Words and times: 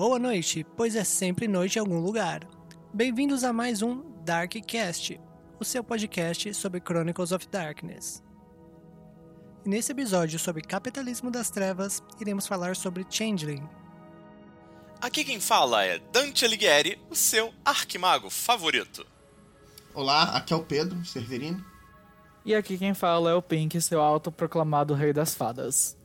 Boa 0.00 0.18
noite, 0.18 0.64
pois 0.78 0.96
é 0.96 1.04
sempre 1.04 1.46
noite 1.46 1.76
em 1.76 1.78
algum 1.78 2.00
lugar. 2.00 2.48
Bem-vindos 2.90 3.44
a 3.44 3.52
mais 3.52 3.82
um 3.82 4.00
Darkcast, 4.24 5.20
o 5.60 5.64
seu 5.64 5.84
podcast 5.84 6.54
sobre 6.54 6.80
Chronicles 6.80 7.32
of 7.32 7.46
Darkness. 7.46 8.24
E 9.62 9.68
nesse 9.68 9.92
episódio 9.92 10.38
sobre 10.38 10.62
capitalismo 10.62 11.30
das 11.30 11.50
trevas, 11.50 12.02
iremos 12.18 12.46
falar 12.46 12.76
sobre 12.76 13.04
Changeling. 13.10 13.68
Aqui 15.02 15.22
quem 15.22 15.38
fala 15.38 15.84
é 15.84 15.98
Dante 16.10 16.46
Alighieri, 16.46 16.98
o 17.10 17.14
seu 17.14 17.52
arquimago 17.62 18.30
favorito. 18.30 19.06
Olá, 19.92 20.34
aqui 20.34 20.54
é 20.54 20.56
o 20.56 20.64
Pedro 20.64 21.04
Cerverini. 21.04 21.62
E 22.42 22.54
aqui 22.54 22.78
quem 22.78 22.94
fala 22.94 23.32
é 23.32 23.34
o 23.34 23.42
Pink, 23.42 23.78
seu 23.82 24.00
autoproclamado 24.00 24.94
rei 24.94 25.12
das 25.12 25.34
fadas. 25.34 25.99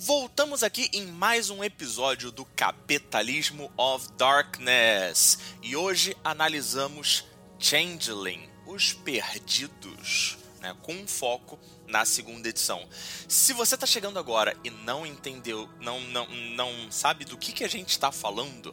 Voltamos 0.00 0.62
aqui 0.62 0.88
em 0.92 1.06
mais 1.06 1.50
um 1.50 1.64
episódio 1.64 2.30
do 2.30 2.44
Capitalismo 2.44 3.70
of 3.76 4.06
Darkness 4.16 5.38
e 5.60 5.74
hoje 5.74 6.16
analisamos 6.22 7.24
Changeling, 7.58 8.48
os 8.64 8.92
Perdidos, 8.92 10.38
né, 10.60 10.74
com 10.82 11.04
foco 11.04 11.58
na 11.88 12.04
segunda 12.04 12.48
edição. 12.48 12.88
Se 13.26 13.52
você 13.52 13.74
está 13.74 13.88
chegando 13.88 14.20
agora 14.20 14.56
e 14.62 14.70
não 14.70 15.04
entendeu, 15.04 15.68
não, 15.80 16.00
não, 16.00 16.28
não 16.54 16.92
sabe 16.92 17.24
do 17.24 17.36
que, 17.36 17.52
que 17.52 17.64
a 17.64 17.68
gente 17.68 17.90
está 17.90 18.12
falando, 18.12 18.72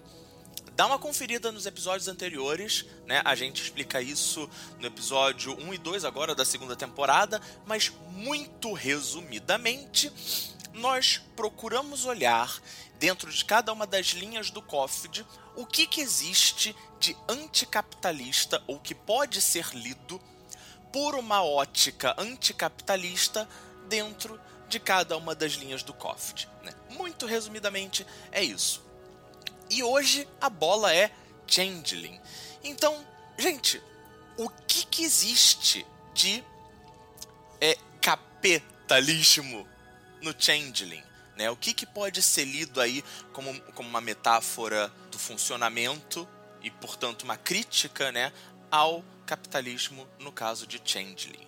dá 0.75 0.85
uma 0.85 0.99
conferida 0.99 1.51
nos 1.51 1.65
episódios 1.65 2.07
anteriores, 2.07 2.85
né? 3.07 3.23
A 3.25 3.33
gente 3.33 3.63
explica 3.63 3.99
isso 3.99 4.47
no 4.79 4.85
episódio 4.85 5.57
1 5.59 5.73
e 5.73 5.77
2 5.79 6.05
agora 6.05 6.35
da 6.35 6.45
segunda 6.45 6.75
temporada, 6.75 7.41
mas 7.65 7.91
muito 8.11 8.73
resumidamente 8.73 10.11
nós 10.75 11.21
procuramos 11.35 12.05
olhar 12.05 12.61
dentro 12.99 13.31
de 13.31 13.43
cada 13.43 13.71
uma 13.71 13.87
das 13.87 14.07
linhas 14.07 14.49
do 14.49 14.61
COFD 14.61 15.25
o 15.55 15.65
que, 15.65 15.87
que 15.87 16.01
existe 16.01 16.75
de 16.99 17.15
anticapitalista 17.29 18.61
ou 18.67 18.79
que 18.79 18.93
pode 18.93 19.41
ser 19.41 19.67
lido 19.73 20.21
por 20.91 21.15
uma 21.15 21.43
ótica 21.43 22.13
anticapitalista 22.17 23.47
dentro 23.87 24.39
de 24.67 24.79
cada 24.79 25.17
uma 25.17 25.33
das 25.33 25.53
linhas 25.53 25.81
do 25.81 25.93
COFD. 25.93 26.47
Né? 26.63 26.73
Muito 26.91 27.25
resumidamente, 27.25 28.05
é 28.31 28.43
isso. 28.43 28.83
E 29.69 29.81
hoje 29.83 30.27
a 30.41 30.49
bola 30.49 30.93
é 30.93 31.11
Changeling. 31.47 32.19
Então, 32.63 33.05
gente, 33.37 33.81
o 34.37 34.49
que, 34.49 34.85
que 34.85 35.03
existe 35.03 35.85
de 36.13 36.43
é, 37.61 37.77
capitalismo 38.01 39.67
no 40.25 40.33
Changeling. 40.37 41.03
Né? 41.37 41.49
O 41.51 41.55
que, 41.55 41.73
que 41.73 41.85
pode 41.85 42.21
ser 42.21 42.45
lido 42.45 42.81
aí 42.81 43.03
como, 43.31 43.53
como 43.73 43.87
uma 43.87 44.01
metáfora 44.01 44.91
do 45.11 45.19
funcionamento 45.19 46.27
e, 46.61 46.71
portanto, 46.71 47.23
uma 47.23 47.37
crítica 47.37 48.11
né, 48.11 48.33
ao 48.71 49.03
capitalismo 49.25 50.07
no 50.19 50.31
caso 50.31 50.65
de 50.65 50.81
Changeling? 50.83 51.45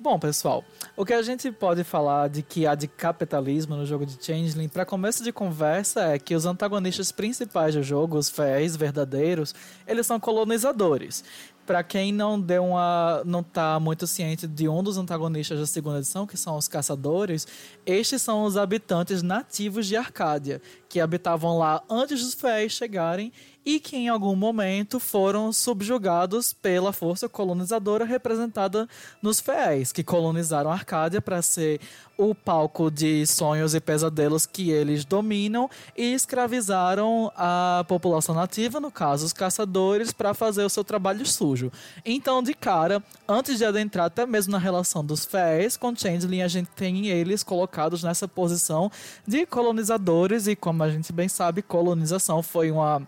Bom, 0.00 0.16
pessoal, 0.16 0.64
o 0.96 1.04
que 1.04 1.12
a 1.12 1.22
gente 1.22 1.50
pode 1.50 1.82
falar 1.82 2.28
de 2.28 2.40
que 2.40 2.68
há 2.68 2.76
de 2.76 2.86
capitalismo 2.86 3.74
no 3.74 3.84
jogo 3.84 4.06
de 4.06 4.24
Changeling, 4.24 4.68
para 4.68 4.86
começo 4.86 5.24
de 5.24 5.32
conversa, 5.32 6.14
é 6.14 6.18
que 6.20 6.36
os 6.36 6.46
antagonistas 6.46 7.10
principais 7.10 7.74
do 7.74 7.82
jogo, 7.82 8.16
os 8.16 8.30
fiéis 8.30 8.76
verdadeiros, 8.76 9.56
eles 9.88 10.06
são 10.06 10.20
colonizadores 10.20 11.24
para 11.68 11.82
quem 11.82 12.12
não 12.12 12.40
deu 12.40 12.64
uma 12.64 13.22
não 13.26 13.42
tá 13.42 13.78
muito 13.78 14.06
ciente 14.06 14.46
de 14.46 14.66
um 14.66 14.82
dos 14.82 14.96
antagonistas 14.96 15.60
da 15.60 15.66
segunda 15.66 15.98
edição, 15.98 16.26
que 16.26 16.34
são 16.34 16.56
os 16.56 16.66
caçadores, 16.66 17.46
estes 17.84 18.22
são 18.22 18.44
os 18.44 18.56
habitantes 18.56 19.22
nativos 19.22 19.86
de 19.86 19.94
Arcádia, 19.94 20.62
que 20.88 20.98
habitavam 20.98 21.58
lá 21.58 21.82
antes 21.90 22.24
dos 22.24 22.32
fiéis 22.32 22.72
chegarem 22.72 23.30
e 23.68 23.78
que 23.78 23.98
em 23.98 24.08
algum 24.08 24.34
momento 24.34 24.98
foram 24.98 25.52
subjugados 25.52 26.54
pela 26.54 26.90
força 26.90 27.28
colonizadora 27.28 28.02
representada 28.02 28.88
nos 29.20 29.40
fiéis, 29.40 29.92
que 29.92 30.02
colonizaram 30.02 30.70
Arcádia 30.70 31.20
para 31.20 31.42
ser 31.42 31.78
o 32.16 32.34
palco 32.34 32.90
de 32.90 33.26
sonhos 33.26 33.74
e 33.74 33.80
pesadelos 33.80 34.46
que 34.46 34.70
eles 34.70 35.04
dominam 35.04 35.68
e 35.94 36.14
escravizaram 36.14 37.30
a 37.36 37.84
população 37.86 38.34
nativa, 38.34 38.80
no 38.80 38.90
caso 38.90 39.26
os 39.26 39.34
caçadores, 39.34 40.14
para 40.14 40.32
fazer 40.32 40.64
o 40.64 40.70
seu 40.70 40.82
trabalho 40.82 41.26
sujo. 41.26 41.70
Então, 42.06 42.42
de 42.42 42.54
cara, 42.54 43.04
antes 43.28 43.58
de 43.58 43.66
adentrar 43.66 44.06
até 44.06 44.24
mesmo 44.24 44.50
na 44.50 44.58
relação 44.58 45.04
dos 45.04 45.26
fiéis 45.26 45.76
com 45.76 45.94
Changeling, 45.94 46.40
a 46.40 46.48
gente 46.48 46.70
tem 46.74 47.08
eles 47.08 47.42
colocados 47.42 48.02
nessa 48.02 48.26
posição 48.26 48.90
de 49.26 49.44
colonizadores 49.44 50.46
e, 50.46 50.56
como 50.56 50.82
a 50.82 50.90
gente 50.90 51.12
bem 51.12 51.28
sabe, 51.28 51.60
colonização 51.60 52.42
foi 52.42 52.70
uma 52.70 53.06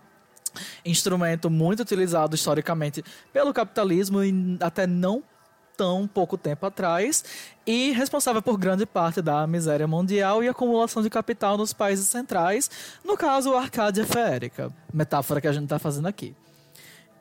instrumento 0.85 1.49
muito 1.49 1.81
utilizado 1.81 2.35
historicamente 2.35 3.03
pelo 3.31 3.53
capitalismo 3.53 4.23
e 4.23 4.57
até 4.59 4.85
não 4.87 5.23
tão 5.75 6.07
pouco 6.07 6.37
tempo 6.37 6.65
atrás 6.65 7.23
e 7.65 7.91
responsável 7.91 8.41
por 8.41 8.57
grande 8.57 8.85
parte 8.85 9.21
da 9.21 9.47
miséria 9.47 9.87
mundial 9.87 10.43
e 10.43 10.47
acumulação 10.47 11.01
de 11.01 11.09
capital 11.09 11.57
nos 11.57 11.73
países 11.73 12.07
centrais, 12.07 12.69
no 13.03 13.17
caso, 13.17 13.55
a 13.55 13.61
Arcádia 13.61 14.05
Férica, 14.05 14.71
metáfora 14.93 15.41
que 15.41 15.47
a 15.47 15.51
gente 15.51 15.63
está 15.63 15.79
fazendo 15.79 16.07
aqui. 16.07 16.35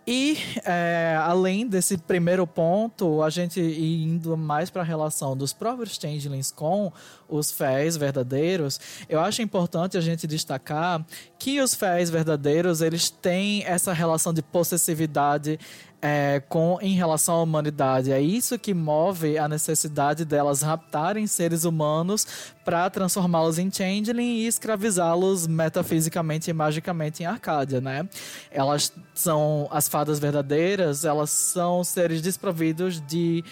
E, 0.07 0.39
é, 0.65 1.17
além 1.21 1.67
desse 1.67 1.97
primeiro 1.97 2.47
ponto, 2.47 3.23
a 3.23 3.31
gente 3.31 3.61
indo 3.61 4.37
mais 4.37 4.69
para 4.69 4.83
a 4.83 4.85
relação 4.85 5.37
dos 5.37 5.53
próprios 5.53 5.95
changelings 5.95 6.51
com 6.51 6.93
os 7.31 7.51
fés 7.51 7.97
verdadeiros, 7.97 8.81
eu 9.09 9.21
acho 9.21 9.43
importante 9.43 9.97
a 9.97 10.01
gente 10.01 10.27
destacar 10.27 11.05
que 11.39 11.61
os 11.61 11.75
fés 11.75 12.11
verdadeiros, 12.11 12.81
eles 12.81 13.09
têm 13.09 13.65
essa 13.65 13.93
relação 13.93 14.33
de 14.35 14.43
possessividade 14.43 15.59
é, 16.03 16.43
com 16.49 16.79
em 16.81 16.95
relação 16.95 17.37
à 17.37 17.43
humanidade. 17.43 18.13
É 18.13 18.21
isso 18.21 18.59
que 18.59 18.73
move 18.73 19.37
a 19.37 19.49
necessidade 19.49 20.25
delas 20.25 20.63
raptarem 20.63 21.27
seres 21.27 21.65
humanos 21.65 22.27
para 22.65 22.89
transformá-los 22.89 23.59
em 23.59 23.71
changeling 23.71 24.39
e 24.39 24.47
escravizá-los 24.47 25.47
metafisicamente 25.47 26.51
e 26.51 26.53
magicamente 26.53 27.23
em 27.23 27.27
Arcádia, 27.27 27.81
né? 27.81 28.09
Elas 28.51 28.93
são 29.15 29.69
as 29.71 29.89
fadas 29.89 30.19
verdadeiras, 30.19 31.05
elas 31.05 31.31
são 31.31 31.85
seres 31.85 32.23
desprovidos 32.23 33.01
de 33.07 33.45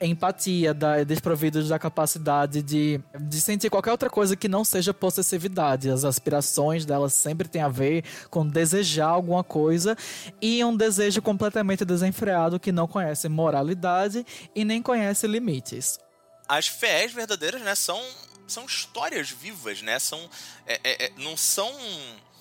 empatia, 0.00 0.72
da, 0.72 1.02
desprovidos 1.04 1.68
da 1.68 1.78
capacidade 1.78 2.62
de, 2.62 3.00
de 3.20 3.40
sentir 3.40 3.70
qualquer 3.70 3.90
outra 3.90 4.10
coisa 4.10 4.36
que 4.36 4.48
não 4.48 4.64
seja 4.64 4.94
possessividade. 4.94 5.90
As 5.90 6.04
aspirações 6.04 6.84
delas 6.84 7.14
sempre 7.14 7.48
têm 7.48 7.62
a 7.62 7.68
ver 7.68 8.04
com 8.30 8.46
desejar 8.46 9.08
alguma 9.08 9.42
coisa 9.42 9.96
e 10.40 10.64
um 10.64 10.76
desejo 10.76 11.20
completamente 11.22 11.84
desenfreado 11.84 12.60
que 12.60 12.72
não 12.72 12.86
conhece 12.86 13.28
moralidade 13.28 14.24
e 14.54 14.64
nem 14.64 14.82
conhece 14.82 15.26
limites. 15.26 15.98
As 16.48 16.66
fés 16.66 17.12
verdadeiras, 17.12 17.60
né, 17.62 17.74
são, 17.74 18.02
são 18.46 18.64
histórias 18.64 19.30
vivas, 19.30 19.82
né? 19.82 19.98
São, 19.98 20.18
é, 20.66 20.80
é, 20.82 21.04
é 21.06 21.12
não 21.18 21.36
são 21.36 21.70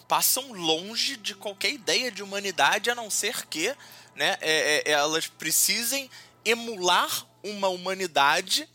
passam 0.08 0.54
longe 0.54 1.18
de 1.18 1.36
qualquer 1.36 1.72
ideia 1.72 2.12
de 2.12 2.24
humanidade 2.24 2.90
a 2.90 2.96
não 2.96 3.10
ser 3.10 3.46
que 3.48 3.76
né, 4.16 4.38
é, 4.42 4.90
é, 4.90 4.92
elas 4.92 5.28
precisem 5.28 6.10
emular 6.44 7.26
uma 7.50 7.68
humanidade 7.68 8.68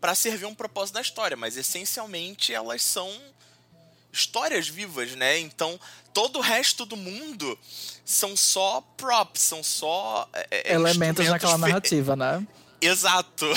para 0.00 0.14
servir 0.14 0.46
um 0.46 0.54
propósito 0.54 0.94
da 0.94 1.00
história, 1.00 1.36
mas 1.36 1.56
essencialmente 1.56 2.52
elas 2.52 2.82
são 2.82 3.10
histórias 4.12 4.68
vivas, 4.68 5.14
né? 5.14 5.38
Então 5.38 5.78
todo 6.12 6.38
o 6.38 6.42
resto 6.42 6.84
do 6.84 6.96
mundo 6.96 7.58
são 8.04 8.36
só 8.36 8.80
props, 8.96 9.42
são 9.42 9.62
só 9.62 10.28
é, 10.32 10.70
é 10.70 10.74
elementos 10.74 11.26
naquela 11.26 11.58
narrativa, 11.58 12.16
né? 12.16 12.46
Exato. 12.80 13.46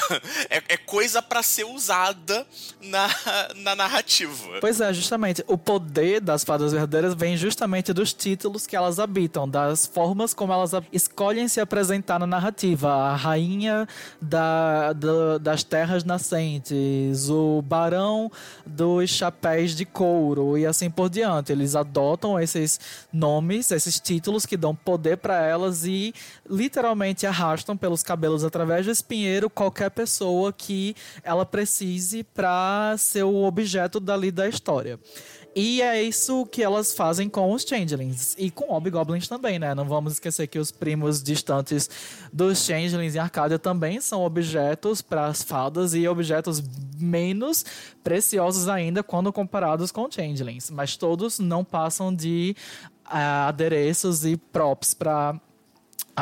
É, 0.50 0.62
é 0.70 0.78
coisa 0.78 1.22
para 1.22 1.42
ser 1.42 1.64
usada 1.64 2.46
na, 2.82 3.08
na 3.56 3.76
narrativa. 3.76 4.60
Pois 4.60 4.82
é, 4.82 4.92
justamente. 4.94 5.44
O 5.48 5.58
poder 5.58 6.20
das 6.20 6.44
fadas 6.44 6.72
verdadeiras 6.72 7.14
vem 7.14 7.38
justamente 7.38 7.94
dos 7.94 8.12
títulos 8.12 8.68
que 8.68 8.76
elas 8.76 9.00
habitam, 9.00 9.48
das 9.48 9.86
formas 9.86 10.34
como 10.34 10.52
elas 10.52 10.72
escolhem 10.92 11.48
se 11.48 11.62
apresentar 11.62 12.20
na 12.20 12.28
narrativa. 12.28 12.92
A 12.92 13.16
rainha 13.16 13.88
da, 14.22 14.94
da, 14.94 15.38
das 15.38 15.64
terras 15.64 16.04
nascentes, 16.04 17.30
o 17.30 17.62
barão 17.62 18.32
dos 18.66 19.10
chapéus 19.10 19.76
de 19.76 19.86
couro 19.86 20.58
e 20.58 20.66
assim 20.66 20.90
por 20.90 21.10
diante. 21.10 21.52
Eles 21.52 21.76
adotam 21.76 22.40
esses 22.40 22.80
nomes, 23.12 23.72
esses 23.72 24.00
títulos 24.00 24.46
que 24.46 24.58
dão 24.58 24.76
poder 24.76 25.18
para 25.18 25.42
elas 25.46 25.86
e 25.86 26.14
literalmente 26.50 27.26
arrastam 27.26 27.78
pelos 27.78 28.04
cabelos 28.04 28.44
através 28.44 28.86
do 28.86 28.92
espinheiro 29.12 29.50
qualquer 29.50 29.92
pessoa 29.92 30.54
que 30.54 30.96
ela 31.22 31.46
precise 31.46 32.24
para 32.24 32.96
ser 32.98 33.24
o 33.24 33.44
objeto 33.44 34.00
dali 34.00 34.32
da 34.32 34.48
história. 34.48 34.98
E 35.54 35.82
é 35.82 36.02
isso 36.02 36.46
que 36.46 36.64
elas 36.64 36.94
fazem 36.94 37.28
com 37.28 37.52
os 37.52 37.64
Changelings. 37.64 38.38
E 38.40 38.50
com 38.50 38.72
Hobgoblins 38.72 39.28
também, 39.28 39.60
né? 39.60 39.76
Não 39.76 39.84
vamos 39.84 40.14
esquecer 40.14 40.48
que 40.48 40.58
os 40.58 40.72
primos 40.72 41.22
distantes 41.22 41.90
dos 42.32 42.60
Changelings 42.60 43.16
em 43.16 43.20
Arcadia 43.20 43.60
também 43.60 44.00
são 44.00 44.24
objetos 44.24 45.02
para 45.02 45.26
as 45.26 45.44
fadas 45.44 45.94
e 45.94 46.08
objetos 46.08 46.64
menos 46.98 47.66
preciosos 48.02 48.70
ainda 48.70 49.04
quando 49.04 49.34
comparados 49.34 49.92
com 49.92 50.10
Changelings. 50.10 50.72
Mas 50.72 50.96
todos 50.96 51.38
não 51.38 51.66
passam 51.66 52.16
de 52.16 52.56
uh, 53.08 53.50
adereços 53.50 54.24
e 54.24 54.38
props 54.38 54.94
para 54.94 55.38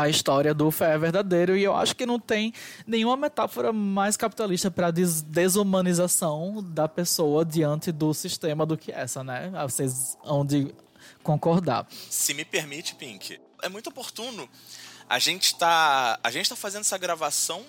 a 0.02 0.10
história 0.10 0.54
do 0.54 0.70
fé 0.72 0.98
verdadeiro 0.98 1.58
e 1.58 1.64
eu 1.64 1.76
acho 1.76 1.96
que 1.96 2.06
não 2.06 2.20
tem 2.20 2.54
nenhuma 2.86 3.18
metáfora 3.18 3.74
mais 3.74 4.16
capitalista 4.16 4.72
para 4.72 4.92
des 4.92 5.22
desumanização 5.22 6.64
da 6.64 6.88
pessoa 6.88 7.46
diante 7.46 7.92
do 7.92 8.14
sistema 8.14 8.66
do 8.66 8.78
que 8.78 8.92
essa, 8.92 9.24
né? 9.24 9.52
Ah, 9.54 9.68
vocês 9.68 10.18
vão 10.24 10.46
de 10.46 10.74
concordar. 11.24 11.88
Se 12.10 12.34
me 12.34 12.46
permite, 12.46 12.96
Pink, 12.96 13.40
é 13.62 13.70
muito 13.70 13.90
oportuno. 13.90 14.50
A 15.08 15.20
gente 15.20 15.46
está 15.46 16.20
a 16.24 16.32
gente 16.32 16.50
tá 16.50 16.56
fazendo 16.56 16.82
essa 16.82 16.98
gravação 16.98 17.66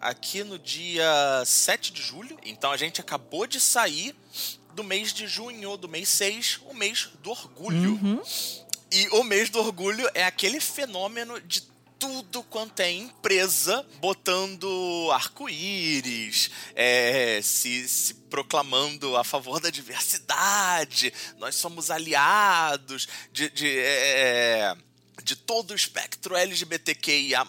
aqui 0.00 0.42
no 0.42 0.58
dia 0.58 1.42
7 1.44 1.92
de 1.92 2.02
julho, 2.02 2.36
então 2.44 2.70
a 2.72 2.76
gente 2.76 3.00
acabou 3.00 3.46
de 3.46 3.60
sair 3.60 4.14
do 4.74 4.82
mês 4.82 5.12
de 5.12 5.26
junho, 5.26 5.76
do 5.76 5.88
mês 5.88 6.08
6, 6.08 6.60
o 6.66 6.74
mês 6.74 7.10
do 7.22 7.30
orgulho. 7.30 7.92
Uhum. 7.92 8.20
E 8.90 9.08
o 9.08 9.24
mês 9.24 9.48
do 9.48 9.58
orgulho 9.58 10.06
é 10.12 10.24
aquele 10.24 10.60
fenômeno 10.60 11.40
de 11.40 11.71
tudo 12.02 12.42
quanto 12.42 12.80
é 12.80 12.90
empresa 12.90 13.86
botando 14.00 15.08
arco-íris, 15.12 16.50
é, 16.74 17.38
se, 17.40 17.88
se, 17.88 18.14
proclamando 18.28 19.16
a 19.16 19.22
favor 19.22 19.60
da 19.60 19.70
diversidade, 19.70 21.14
nós 21.38 21.54
somos 21.54 21.92
aliados 21.92 23.06
de, 23.30 23.48
de, 23.50 23.78
é, 23.78 24.74
de 25.22 25.36
todo 25.36 25.70
o 25.70 25.76
espectro 25.76 26.34
LGBTQIA. 26.34 27.46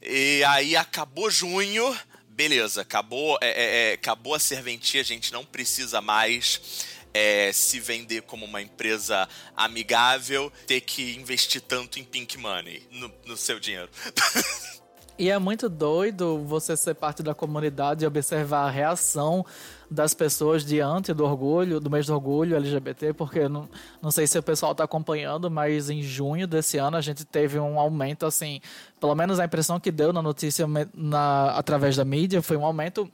E 0.00 0.42
aí 0.44 0.74
acabou 0.74 1.30
junho, 1.30 1.94
beleza, 2.30 2.80
acabou, 2.80 3.36
é, 3.42 3.48
é, 3.48 3.90
é 3.90 3.92
acabou 3.92 4.34
a 4.34 4.38
serventia, 4.38 5.02
a 5.02 5.04
gente 5.04 5.34
não 5.34 5.44
precisa 5.44 6.00
mais 6.00 6.95
é, 7.16 7.50
se 7.50 7.80
vender 7.80 8.22
como 8.22 8.44
uma 8.44 8.60
empresa 8.60 9.26
amigável, 9.56 10.52
ter 10.66 10.82
que 10.82 11.16
investir 11.16 11.62
tanto 11.62 11.98
em 11.98 12.04
pink 12.04 12.36
money 12.36 12.86
no, 12.90 13.10
no 13.24 13.36
seu 13.38 13.58
dinheiro. 13.58 13.88
E 15.18 15.30
é 15.30 15.38
muito 15.38 15.70
doido 15.70 16.44
você 16.44 16.76
ser 16.76 16.92
parte 16.92 17.22
da 17.22 17.34
comunidade 17.34 18.04
e 18.04 18.06
observar 18.06 18.66
a 18.66 18.70
reação 18.70 19.46
das 19.90 20.12
pessoas 20.12 20.62
diante 20.62 21.14
do 21.14 21.24
orgulho, 21.24 21.80
do 21.80 21.88
mês 21.88 22.06
do 22.06 22.12
orgulho 22.12 22.54
LGBT, 22.54 23.14
porque 23.14 23.48
não, 23.48 23.66
não 24.02 24.10
sei 24.10 24.26
se 24.26 24.38
o 24.38 24.42
pessoal 24.42 24.72
está 24.72 24.84
acompanhando, 24.84 25.50
mas 25.50 25.88
em 25.88 26.02
junho 26.02 26.46
desse 26.46 26.76
ano 26.76 26.98
a 26.98 27.00
gente 27.00 27.24
teve 27.24 27.58
um 27.58 27.80
aumento, 27.80 28.26
assim, 28.26 28.60
pelo 29.00 29.14
menos 29.14 29.40
a 29.40 29.46
impressão 29.46 29.80
que 29.80 29.90
deu 29.90 30.12
na 30.12 30.20
notícia 30.20 30.66
na, 30.92 31.52
através 31.52 31.96
da 31.96 32.04
mídia 32.04 32.42
foi 32.42 32.58
um 32.58 32.66
aumento 32.66 33.10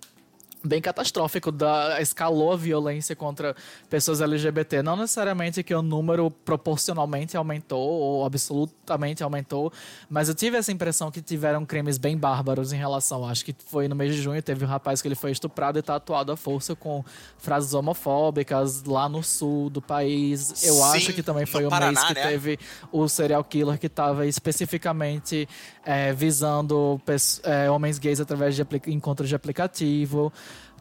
bem 0.65 0.81
catastrófico 0.81 1.51
da 1.51 2.01
escalou 2.01 2.53
a 2.53 2.57
violência 2.57 3.15
contra 3.15 3.55
pessoas 3.89 4.21
LGBT 4.21 4.83
não 4.83 4.97
necessariamente 4.97 5.63
que 5.63 5.75
o 5.75 5.83
número 5.83 6.31
proporcionalmente 6.31 7.37
aumentou 7.37 7.81
ou 7.81 8.25
absolutamente 8.25 9.23
aumentou 9.23 9.73
mas 10.09 10.29
eu 10.29 10.35
tive 10.35 10.57
essa 10.57 10.73
impressão 10.73 11.11
que 11.11 11.21
tiveram 11.21 11.65
crimes 11.65 11.99
bem 11.99 12.17
bárbaros 12.17 12.73
em 12.73 12.77
relação 12.77 13.27
acho 13.27 13.45
que 13.45 13.55
foi 13.67 13.89
no 13.89 13.95
mês 13.95 14.15
de 14.15 14.23
junho 14.23 14.43
teve 14.43 14.65
um 14.65 14.69
rapaz 14.69 15.03
que 15.03 15.09
ele 15.09 15.15
foi 15.15 15.31
estuprado 15.31 15.79
e 15.79 15.83
tatuado 15.83 16.33
à 16.33 16.37
força 16.37 16.75
com 16.75 17.05
frases 17.39 17.75
homofóbicas 17.75 18.85
lá 18.85 19.09
no 19.09 19.23
sul 19.23 19.71
do 19.71 19.83
país 19.83 20.65
eu 20.65 20.75
Sim, 20.75 20.83
acho 20.83 21.13
que 21.13 21.23
também 21.23 21.47
foi 21.47 21.67
o 21.67 21.71
Paraná, 21.71 21.93
mês 21.93 22.05
que 22.09 22.15
né? 22.15 22.29
teve 22.29 22.59
o 22.91 23.09
serial 23.09 23.43
killer 23.45 23.79
que 23.79 23.87
estava 23.87 24.27
especificamente 24.27 25.49
é, 25.85 26.13
visando 26.13 27.01
é, 27.45 27.71
homens 27.71 27.99
gays 27.99 28.21
através 28.21 28.55
de 28.55 28.63
encontros 28.87 29.29
de 29.29 29.35
aplicativo. 29.35 30.33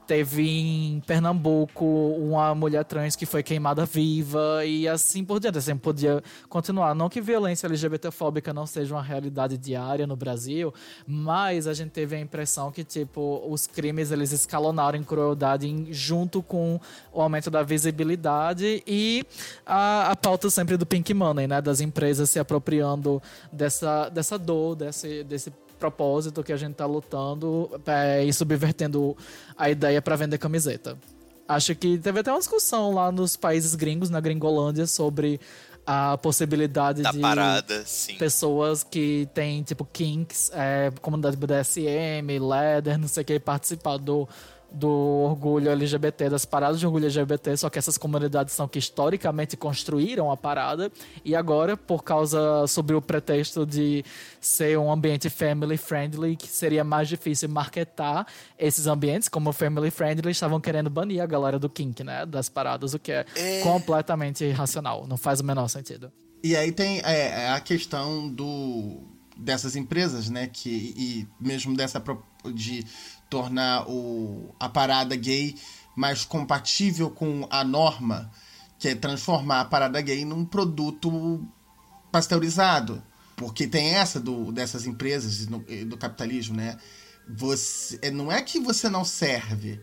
Teve 0.07 0.47
em 0.47 0.99
Pernambuco 1.01 1.85
uma 1.85 2.53
mulher 2.53 2.83
trans 2.83 3.15
que 3.15 3.25
foi 3.25 3.43
queimada 3.43 3.85
viva 3.85 4.65
e 4.65 4.87
assim 4.87 5.23
por 5.23 5.39
diante. 5.39 5.57
Assim, 5.57 5.77
podia 5.77 6.21
continuar. 6.49 6.93
Não 6.93 7.09
que 7.09 7.21
violência 7.21 7.67
LGBTfóbica 7.67 8.53
não 8.53 8.65
seja 8.65 8.93
uma 8.93 9.01
realidade 9.01 9.57
diária 9.57 10.05
no 10.05 10.15
Brasil, 10.15 10.73
mas 11.07 11.67
a 11.67 11.73
gente 11.73 11.91
teve 11.91 12.15
a 12.15 12.19
impressão 12.19 12.71
que, 12.71 12.83
tipo, 12.83 13.43
os 13.47 13.67
crimes 13.67 14.11
eles 14.11 14.31
escalonaram 14.31 14.97
em 14.97 15.03
crueldade 15.03 15.67
em, 15.67 15.93
junto 15.93 16.41
com 16.41 16.79
o 17.13 17.21
aumento 17.21 17.49
da 17.49 17.63
visibilidade 17.63 18.83
e 18.85 19.25
a, 19.65 20.11
a 20.11 20.15
pauta 20.15 20.49
sempre 20.49 20.77
do 20.77 20.85
pink 20.85 21.13
money, 21.13 21.47
né? 21.47 21.61
Das 21.61 21.79
empresas 21.79 22.29
se 22.29 22.39
apropriando 22.39 23.21
dessa, 23.51 24.09
dessa 24.09 24.37
dor, 24.37 24.75
desse, 24.75 25.23
desse 25.23 25.51
propósito 25.81 26.43
que 26.43 26.53
a 26.53 26.57
gente 26.57 26.75
tá 26.75 26.85
lutando 26.85 27.81
é, 27.87 28.23
e 28.23 28.31
subvertendo 28.31 29.17
a 29.57 29.69
ideia 29.69 29.99
para 30.01 30.15
vender 30.15 30.37
camiseta. 30.37 30.95
Acho 31.47 31.75
que 31.75 31.97
teve 31.97 32.19
até 32.19 32.31
uma 32.31 32.39
discussão 32.39 32.93
lá 32.93 33.11
nos 33.11 33.35
países 33.35 33.73
gringos, 33.75 34.09
na 34.09 34.21
Gringolândia, 34.21 34.85
sobre 34.85 35.39
a 35.85 36.15
possibilidade 36.19 37.01
da 37.01 37.11
de 37.11 37.19
parada, 37.19 37.83
sim. 37.85 38.15
pessoas 38.15 38.83
que 38.83 39.27
têm, 39.33 39.63
tipo, 39.63 39.83
kinks, 39.83 40.51
é, 40.53 40.91
comunidade 41.01 41.35
BDSM, 41.35 42.39
leather, 42.39 42.97
não 42.99 43.07
sei 43.07 43.23
o 43.23 43.25
que, 43.25 43.39
participar 43.39 43.97
do, 43.97 44.29
do 44.71 44.89
orgulho 44.89 45.69
LGBT, 45.69 46.29
das 46.29 46.45
paradas 46.45 46.79
de 46.79 46.85
orgulho 46.85 47.05
LGBT, 47.05 47.57
só 47.57 47.69
que 47.69 47.77
essas 47.77 47.97
comunidades 47.97 48.53
são 48.53 48.67
que 48.67 48.79
historicamente 48.79 49.57
construíram 49.57 50.31
a 50.31 50.37
parada 50.37 50.91
e 51.25 51.35
agora, 51.35 51.75
por 51.75 52.03
causa, 52.03 52.65
sob 52.67 52.93
o 52.93 53.01
pretexto 53.01 53.65
de 53.65 54.03
ser 54.39 54.77
um 54.77 54.91
ambiente 54.91 55.29
family 55.29 55.77
friendly, 55.77 56.35
que 56.35 56.47
seria 56.47 56.83
mais 56.83 57.09
difícil 57.09 57.49
marketar 57.49 58.25
esses 58.57 58.87
ambientes 58.87 59.27
como 59.27 59.51
family 59.51 59.91
friendly, 59.91 60.31
estavam 60.31 60.61
querendo 60.61 60.89
banir 60.89 61.21
a 61.21 61.25
galera 61.25 61.59
do 61.59 61.69
kink, 61.69 62.03
né, 62.03 62.25
das 62.25 62.47
paradas, 62.47 62.93
o 62.93 62.99
que 62.99 63.11
é, 63.11 63.25
é... 63.35 63.61
completamente 63.61 64.43
irracional, 64.45 65.05
não 65.05 65.17
faz 65.17 65.41
o 65.41 65.43
menor 65.43 65.67
sentido. 65.67 66.11
E 66.43 66.55
aí 66.55 66.71
tem 66.71 66.99
é, 67.03 67.43
é 67.43 67.49
a 67.49 67.59
questão 67.59 68.27
do 68.27 69.20
dessas 69.41 69.75
empresas, 69.75 70.29
né, 70.29 70.47
que 70.47 70.69
e 70.69 71.27
mesmo 71.39 71.75
dessa 71.75 72.01
de 72.53 72.85
tornar 73.29 73.89
o, 73.89 74.53
a 74.59 74.69
parada 74.69 75.15
gay 75.15 75.55
mais 75.95 76.25
compatível 76.25 77.09
com 77.09 77.47
a 77.49 77.63
norma, 77.63 78.31
que 78.79 78.89
é 78.89 78.95
transformar 78.95 79.61
a 79.61 79.65
parada 79.65 80.01
gay 80.01 80.25
num 80.25 80.45
produto 80.45 81.45
pasteurizado. 82.11 83.01
Porque 83.35 83.67
tem 83.67 83.95
essa 83.95 84.19
do, 84.19 84.51
dessas 84.51 84.85
empresas 84.85 85.47
do 85.87 85.97
capitalismo, 85.97 86.55
né? 86.55 86.77
Você, 87.27 87.97
é, 88.01 88.11
não 88.11 88.31
é 88.31 88.41
que 88.41 88.59
você 88.59 88.89
não 88.89 89.05
serve, 89.05 89.79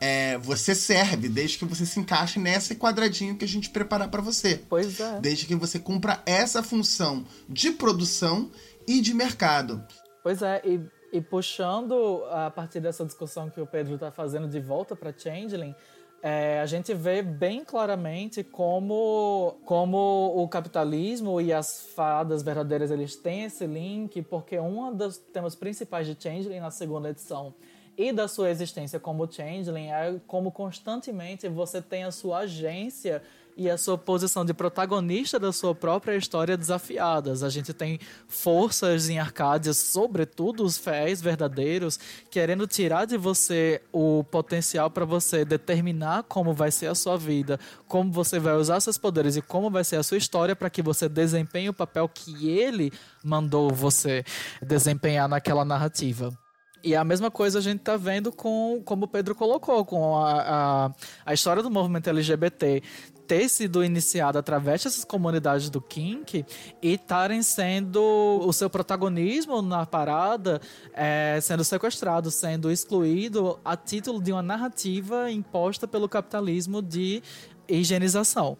é, 0.00 0.38
você 0.38 0.74
serve 0.74 1.28
desde 1.28 1.58
que 1.58 1.64
você 1.64 1.84
se 1.84 2.00
encaixe 2.00 2.38
nesse 2.38 2.74
quadradinho 2.74 3.36
que 3.36 3.44
a 3.44 3.48
gente 3.48 3.68
preparar 3.68 4.08
para 4.08 4.22
você. 4.22 4.62
Pois 4.68 4.98
é. 4.98 5.20
Desde 5.20 5.46
que 5.46 5.54
você 5.54 5.78
cumpra 5.78 6.22
essa 6.24 6.62
função 6.62 7.24
de 7.48 7.70
produção 7.70 8.50
e 8.90 9.00
de 9.00 9.14
mercado. 9.14 9.84
Pois 10.22 10.42
é, 10.42 10.60
e 10.64 10.80
e 11.12 11.20
puxando 11.20 12.24
a 12.30 12.50
partir 12.50 12.80
dessa 12.80 13.04
discussão 13.04 13.50
que 13.50 13.60
o 13.60 13.66
Pedro 13.66 13.94
está 13.94 14.10
fazendo 14.10 14.48
de 14.48 14.60
volta 14.60 14.94
para 14.94 15.12
Changeling, 15.16 15.74
é, 16.22 16.60
a 16.60 16.66
gente 16.66 16.92
vê 16.92 17.22
bem 17.22 17.64
claramente 17.64 18.44
como, 18.44 19.56
como 19.64 20.34
o 20.36 20.46
capitalismo 20.48 21.40
e 21.40 21.52
as 21.52 21.88
fadas 21.94 22.42
verdadeiras 22.42 22.90
eles 22.90 23.16
têm 23.16 23.44
esse 23.44 23.66
link, 23.66 24.22
porque 24.22 24.58
um 24.60 24.94
dos 24.94 25.16
temas 25.16 25.54
principais 25.54 26.06
de 26.06 26.16
Changeling 26.22 26.60
na 26.60 26.70
segunda 26.70 27.08
edição 27.08 27.54
e 27.96 28.12
da 28.12 28.28
sua 28.28 28.50
existência 28.50 29.00
como 29.00 29.30
Changeling 29.30 29.88
é 29.88 30.20
como 30.26 30.52
constantemente 30.52 31.48
você 31.48 31.82
tem 31.82 32.04
a 32.04 32.12
sua 32.12 32.40
agência 32.40 33.22
e 33.60 33.68
a 33.68 33.76
sua 33.76 33.98
posição 33.98 34.42
de 34.42 34.54
protagonista 34.54 35.38
da 35.38 35.52
sua 35.52 35.74
própria 35.74 36.16
história 36.16 36.56
desafiadas. 36.56 37.42
A 37.42 37.50
gente 37.50 37.74
tem 37.74 38.00
forças 38.26 39.10
em 39.10 39.18
Arcádia, 39.18 39.74
sobretudo 39.74 40.64
os 40.64 40.78
fiéis 40.78 41.20
verdadeiros, 41.20 42.00
querendo 42.30 42.66
tirar 42.66 43.04
de 43.04 43.18
você 43.18 43.82
o 43.92 44.24
potencial 44.24 44.88
para 44.88 45.04
você 45.04 45.44
determinar 45.44 46.22
como 46.22 46.54
vai 46.54 46.70
ser 46.70 46.86
a 46.86 46.94
sua 46.94 47.18
vida, 47.18 47.60
como 47.86 48.10
você 48.10 48.38
vai 48.38 48.54
usar 48.54 48.80
seus 48.80 48.96
poderes 48.96 49.36
e 49.36 49.42
como 49.42 49.68
vai 49.68 49.84
ser 49.84 49.96
a 49.96 50.02
sua 50.02 50.16
história 50.16 50.56
para 50.56 50.70
que 50.70 50.80
você 50.80 51.06
desempenhe 51.06 51.68
o 51.68 51.74
papel 51.74 52.08
que 52.08 52.48
ele 52.48 52.90
mandou 53.22 53.68
você 53.68 54.24
desempenhar 54.62 55.28
naquela 55.28 55.66
narrativa. 55.66 56.32
E 56.82 56.96
a 56.96 57.04
mesma 57.04 57.30
coisa 57.30 57.58
a 57.58 57.62
gente 57.62 57.80
está 57.80 57.96
vendo 57.96 58.32
com, 58.32 58.80
como 58.84 59.04
o 59.04 59.08
Pedro 59.08 59.34
colocou, 59.34 59.84
com 59.84 60.16
a, 60.16 60.40
a, 60.86 60.92
a 61.26 61.34
história 61.34 61.62
do 61.62 61.70
movimento 61.70 62.08
LGBT 62.08 62.82
ter 63.30 63.48
sido 63.48 63.84
iniciado 63.84 64.38
através 64.38 64.82
dessas 64.82 65.04
comunidades 65.04 65.70
do 65.70 65.80
kink 65.80 66.44
e 66.82 66.94
estarem 66.94 67.44
sendo 67.44 68.00
o 68.44 68.52
seu 68.52 68.68
protagonismo 68.68 69.62
na 69.62 69.86
parada 69.86 70.60
é, 70.92 71.38
sendo 71.40 71.62
sequestrado, 71.62 72.28
sendo 72.28 72.72
excluído 72.72 73.60
a 73.64 73.76
título 73.76 74.20
de 74.20 74.32
uma 74.32 74.42
narrativa 74.42 75.30
imposta 75.30 75.86
pelo 75.86 76.08
capitalismo 76.08 76.82
de 76.82 77.22
higienização. 77.68 78.58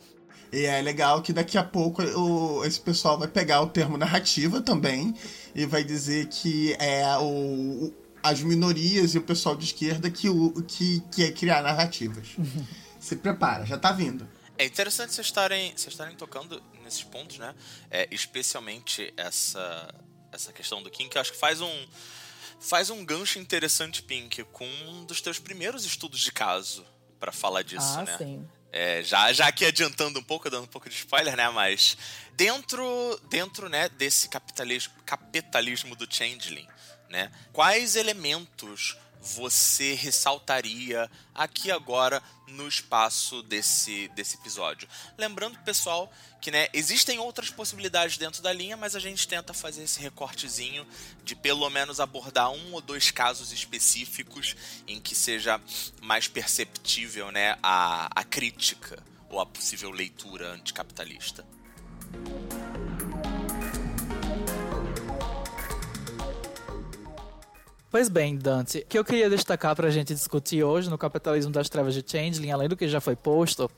E 0.53 0.65
é 0.65 0.81
legal 0.83 1.21
que 1.21 1.33
daqui 1.33 1.59
a 1.59 1.65
pouco 1.65 2.03
o, 2.03 2.65
esse 2.65 2.81
pessoal 2.81 3.19
vai 3.19 3.29
pegar 3.29 3.63
o 3.63 3.67
termo 3.67 3.97
narrativa 3.97 4.61
também 4.61 5.15
e 5.53 5.67
vai 5.67 5.83
dizer 5.83 6.27
que 6.27 6.75
é 6.79 7.05
o, 7.19 7.93
as 8.23 8.41
minorias 8.41 9.15
e 9.15 9.19
o 9.19 9.23
pessoal 9.23 9.57
de 9.57 9.65
esquerda 9.65 10.11
que, 10.11 10.29
o, 10.29 10.63
que, 10.63 11.01
que 11.13 11.25
é 11.25 11.33
criar 11.33 11.63
narrativas. 11.63 12.29
Se 13.01 13.17
prepara, 13.17 13.65
já 13.65 13.79
tá 13.79 13.93
vindo. 13.93 14.29
É 14.59 14.65
interessante 14.65 15.15
vocês 15.15 15.27
estarem, 15.27 15.73
vocês 15.75 15.95
estarem 15.95 16.15
tocando 16.17 16.63
nesses 16.85 17.03
pontos, 17.03 17.39
né? 17.39 17.55
É, 17.91 18.07
especialmente 18.11 19.13
essa, 19.17 19.95
essa 20.31 20.53
questão 20.53 20.83
do 20.83 20.91
Kim, 20.91 21.09
que 21.09 21.17
eu 21.17 21.21
acho 21.23 21.33
que 21.33 21.39
faz 21.39 21.63
um, 21.63 21.87
faz 22.61 22.91
um 22.91 23.03
gancho 23.03 23.39
interessante, 23.39 24.03
Pink, 24.03 24.45
com 24.53 24.67
um 24.67 25.05
dos 25.07 25.23
teus 25.23 25.39
primeiros 25.39 25.87
estudos 25.87 26.21
de 26.21 26.31
caso 26.31 26.85
para 27.19 27.33
falar 27.33 27.63
disso, 27.63 27.99
ah, 27.99 28.03
né? 28.03 28.19
Sim. 28.19 28.47
É, 28.73 29.03
já, 29.03 29.33
já 29.33 29.49
aqui 29.49 29.65
adiantando 29.65 30.21
um 30.21 30.23
pouco, 30.23 30.49
dando 30.49 30.65
um 30.65 30.69
pouco 30.69 30.89
de 30.89 30.95
spoiler, 30.95 31.37
né? 31.37 31.49
Mas 31.51 31.97
dentro, 32.37 33.21
dentro 33.29 33.69
né, 33.69 33.89
desse 33.89 34.29
capitalismo, 34.29 34.93
capitalismo 35.05 35.97
do 35.97 36.07
Changeling, 36.09 36.69
né? 37.11 37.31
Quais 37.53 37.97
elementos 37.97 38.97
você 39.21 39.95
ressaltaria 39.95 41.11
aqui 41.35 41.71
agora 41.71 42.23
no 42.49 42.67
espaço 42.67 43.43
desse, 43.43 44.09
desse 44.09 44.37
episódio. 44.37 44.89
Lembrando, 45.17 45.59
pessoal, 45.61 46.11
que 46.41 46.51
né, 46.51 46.69
existem 46.73 47.19
outras 47.19 47.51
possibilidades 47.51 48.17
dentro 48.17 48.43
da 48.43 48.53
linha, 48.53 48.77
mas 48.77 48.97
a 48.97 49.01
gente 49.01 49.29
tenta 49.29 49.53
fazer 49.53 49.85
esse 49.85 50.01
recortezinho 50.01 50.87
de 51.23 51.37
pelo 51.37 51.69
menos 51.71 52.01
abordar 52.01 52.51
um 52.51 52.73
ou 52.73 52.81
dois 52.81 53.11
casos 53.11 53.53
específicos 53.53 54.57
em 54.87 55.01
que 55.01 55.15
seja 55.15 55.61
mais 56.01 56.27
perceptível 56.27 57.31
né, 57.31 57.57
a, 57.63 58.09
a 58.15 58.25
crítica 58.25 59.03
ou 59.29 59.39
a 59.39 59.47
possível 59.47 59.91
leitura 59.91 60.53
anticapitalista. 60.53 61.47
Pois 67.91 68.09
bem, 68.09 68.37
Dante, 68.37 68.79
o 68.79 68.87
que 68.87 68.97
eu 68.97 69.05
queria 69.05 69.29
destacar 69.29 69.75
para 69.75 69.89
a 69.89 69.91
gente 69.91 70.15
discutir 70.15 70.63
hoje 70.63 70.89
no 70.89 70.97
Capitalismo 70.97 71.51
das 71.51 71.69
Trevas 71.69 71.93
de 71.93 72.05
Changeling, 72.07 72.53
além 72.53 72.69
do 72.69 72.77
que 72.77 72.87
já 72.87 73.01
foi 73.01 73.17
posto, 73.17 73.69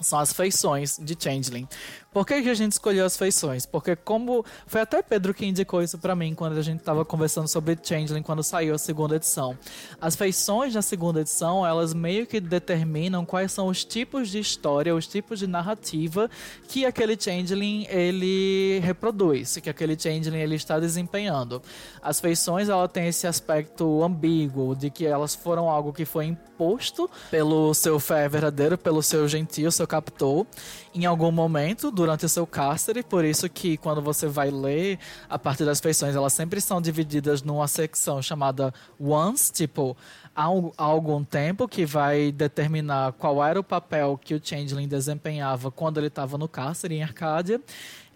são 0.00 0.20
as 0.20 0.32
feições 0.32 0.96
de 1.02 1.16
Changeling. 1.18 1.66
Por 2.12 2.26
que, 2.26 2.34
a 2.34 2.54
gente 2.54 2.72
escolheu 2.72 3.06
as 3.06 3.16
feições? 3.16 3.64
Porque 3.64 3.94
como 3.94 4.44
foi 4.66 4.80
até 4.80 5.00
Pedro 5.00 5.32
que 5.32 5.46
indicou 5.46 5.80
isso 5.80 5.96
para 5.96 6.16
mim 6.16 6.34
quando 6.34 6.58
a 6.58 6.62
gente 6.62 6.80
estava 6.80 7.04
conversando 7.04 7.46
sobre 7.46 7.78
Changeling 7.80 8.22
quando 8.22 8.42
saiu 8.42 8.74
a 8.74 8.78
segunda 8.78 9.14
edição. 9.14 9.56
As 10.00 10.16
feições 10.16 10.74
na 10.74 10.82
segunda 10.82 11.20
edição, 11.20 11.64
elas 11.64 11.94
meio 11.94 12.26
que 12.26 12.40
determinam 12.40 13.24
quais 13.24 13.52
são 13.52 13.68
os 13.68 13.84
tipos 13.84 14.28
de 14.28 14.40
história, 14.40 14.92
os 14.92 15.06
tipos 15.06 15.38
de 15.38 15.46
narrativa 15.46 16.28
que 16.66 16.84
aquele 16.84 17.16
Changeling 17.16 17.86
ele 17.88 18.80
reproduz, 18.80 19.58
que 19.58 19.70
aquele 19.70 19.96
Changeling 19.96 20.40
ele 20.40 20.56
está 20.56 20.80
desempenhando. 20.80 21.62
As 22.02 22.18
feições, 22.18 22.68
ela 22.68 22.88
tem 22.88 23.06
esse 23.06 23.28
aspecto 23.28 24.02
ambíguo 24.02 24.74
de 24.74 24.90
que 24.90 25.06
elas 25.06 25.36
foram 25.36 25.70
algo 25.70 25.92
que 25.92 26.04
foi 26.04 26.24
imposto 26.24 27.08
pelo 27.30 27.72
seu 27.72 28.00
fé 28.00 28.28
verdadeiro, 28.28 28.76
pelo 28.76 29.00
seu 29.00 29.28
gentil, 29.28 29.70
seu 29.70 29.86
captor, 29.86 30.44
em 30.92 31.06
algum 31.06 31.30
momento 31.30 31.88
durante 32.00 32.24
o 32.24 32.28
seu 32.30 32.46
cárcere, 32.46 33.02
por 33.02 33.26
isso 33.26 33.46
que 33.46 33.76
quando 33.76 34.00
você 34.00 34.26
vai 34.26 34.50
ler 34.50 34.98
a 35.28 35.38
partir 35.38 35.66
das 35.66 35.80
feições, 35.80 36.16
elas 36.16 36.32
sempre 36.32 36.58
são 36.58 36.80
divididas 36.80 37.42
numa 37.42 37.68
secção 37.68 38.22
chamada 38.22 38.72
once, 38.98 39.52
tipo 39.52 39.94
há, 40.34 40.44
há 40.44 40.82
algum 40.82 41.22
tempo 41.22 41.68
que 41.68 41.84
vai 41.84 42.32
determinar 42.32 43.12
qual 43.12 43.44
era 43.44 43.60
o 43.60 43.64
papel 43.64 44.18
que 44.22 44.34
o 44.34 44.40
Changeling 44.42 44.88
desempenhava 44.88 45.70
quando 45.70 45.98
ele 45.98 46.06
estava 46.06 46.38
no 46.38 46.48
cárcere 46.48 46.94
em 46.94 47.02
Arcádia. 47.02 47.60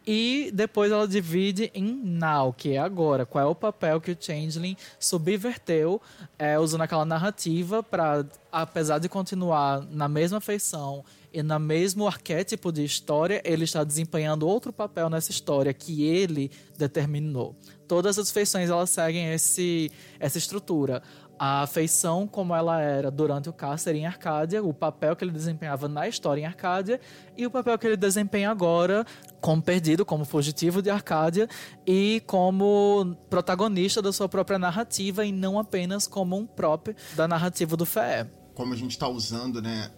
E 0.07 0.51
depois 0.53 0.93
ela 0.93 1.09
divide 1.09 1.71
em 1.75 1.85
now, 1.85 2.53
que 2.53 2.73
é 2.75 2.79
agora. 2.79 3.25
Qual 3.25 3.43
é 3.43 3.47
o 3.49 3.55
papel 3.55 4.01
que 4.01 4.11
o 4.11 4.17
Changeling 4.19 4.77
subverteu 4.99 6.01
é, 6.39 6.59
usando 6.59 6.83
aquela 6.83 7.07
narrativa 7.07 7.83
para, 7.83 8.27
apesar 8.53 8.99
de 8.99 9.09
continuar 9.09 9.81
na 9.91 10.07
mesma 10.07 10.41
feição 10.41 11.05
e 11.33 11.43
no 11.43 11.59
mesmo 11.59 12.07
arquétipo 12.07 12.71
de 12.71 12.85
história, 12.85 13.43
ele 13.45 13.65
está 13.65 13.83
desempenhando 13.83 14.47
outro 14.47 14.73
papel 14.73 15.11
nessa 15.11 15.33
história 15.33 15.75
que 15.75 16.05
ele 16.05 16.49
determinou. 16.79 17.57
Todas 17.89 18.19
as 18.21 18.31
feições 18.31 18.71
elas 18.71 18.91
seguem 18.91 19.33
esse, 19.33 19.91
essa 20.21 20.39
estrutura. 20.39 21.03
A 21.39 21.67
feição 21.67 22.27
como 22.27 22.55
ela 22.55 22.81
era 22.81 23.11
durante 23.11 23.49
o 23.49 23.53
cárcere 23.53 23.99
em 23.99 24.07
Arcádia, 24.07 24.63
o 24.63 24.73
papel 24.73 25.17
que 25.17 25.25
ele 25.25 25.33
desempenhava 25.33 25.89
na 25.89 26.07
história 26.07 26.41
em 26.41 26.45
Arcádia 26.45 27.01
e 27.37 27.45
o 27.47 27.51
papel 27.51 27.77
que 27.79 27.87
ele 27.87 27.97
desempenha 27.97 28.51
agora 28.51 29.05
como 29.41 29.61
perdido, 29.61 30.07
como 30.07 30.25
fugitivo 30.25 30.81
de 30.81 30.91
Arcádia 30.91 31.49
e 31.87 32.23
como 32.27 33.17
protagonista 33.29 34.01
da 34.01 34.13
sua 34.13 34.29
própria 34.29 34.59
narrativa 34.59 35.25
e 35.25 35.33
não 35.33 35.59
apenas 35.59 36.07
como 36.07 36.37
um 36.37 36.47
próprio 36.47 36.95
da 37.17 37.27
narrativa 37.27 37.77
do 37.77 37.85
Fé. 37.85 38.31
Como 38.55 38.73
a 38.73 38.77
gente 38.77 38.93
está 38.93 39.09
usando, 39.09 39.61
né, 39.61 39.91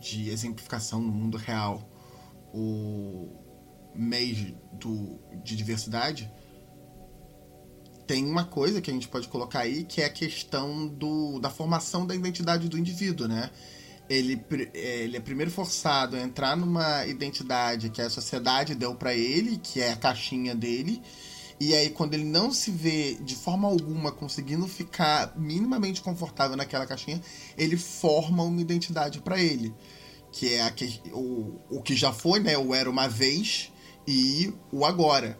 de 0.00 0.28
exemplificação 0.30 1.00
no 1.00 1.12
mundo 1.12 1.38
real 1.38 1.88
o 2.52 3.44
mês 3.94 4.52
do, 4.72 5.20
de 5.42 5.56
diversidade, 5.56 6.30
tem 8.06 8.24
uma 8.24 8.44
coisa 8.44 8.80
que 8.80 8.90
a 8.90 8.94
gente 8.94 9.08
pode 9.08 9.28
colocar 9.28 9.60
aí 9.60 9.84
que 9.84 10.00
é 10.00 10.06
a 10.06 10.10
questão 10.10 10.86
do, 10.86 11.38
da 11.38 11.50
formação 11.50 12.06
da 12.06 12.14
identidade 12.14 12.68
do 12.68 12.78
indivíduo, 12.78 13.26
né? 13.28 13.50
Ele, 14.08 14.38
ele 14.74 15.16
é 15.16 15.20
primeiro 15.20 15.50
forçado 15.50 16.16
a 16.16 16.20
entrar 16.20 16.56
numa 16.56 17.06
identidade 17.06 17.88
que 17.88 18.02
a 18.02 18.10
sociedade 18.10 18.74
deu 18.74 18.94
para 18.94 19.14
ele, 19.14 19.56
que 19.56 19.80
é 19.80 19.92
a 19.92 19.96
caixinha 19.96 20.54
dele, 20.54 21.00
e 21.58 21.74
aí 21.74 21.88
quando 21.88 22.12
ele 22.12 22.24
não 22.24 22.52
se 22.52 22.70
vê 22.70 23.14
de 23.14 23.34
forma 23.34 23.66
alguma 23.66 24.12
conseguindo 24.12 24.68
ficar 24.68 25.32
minimamente 25.36 26.02
confortável 26.02 26.56
naquela 26.56 26.86
caixinha, 26.86 27.20
ele 27.56 27.78
forma 27.78 28.42
uma 28.42 28.60
identidade 28.60 29.20
para 29.20 29.40
ele 29.40 29.74
que 30.34 30.52
é 30.52 30.62
a 30.62 30.70
que, 30.70 31.00
o, 31.12 31.60
o 31.70 31.80
que 31.80 31.94
já 31.94 32.12
foi, 32.12 32.40
né? 32.40 32.58
O 32.58 32.74
era 32.74 32.90
uma 32.90 33.08
vez 33.08 33.72
e 34.06 34.52
o 34.72 34.84
agora. 34.84 35.38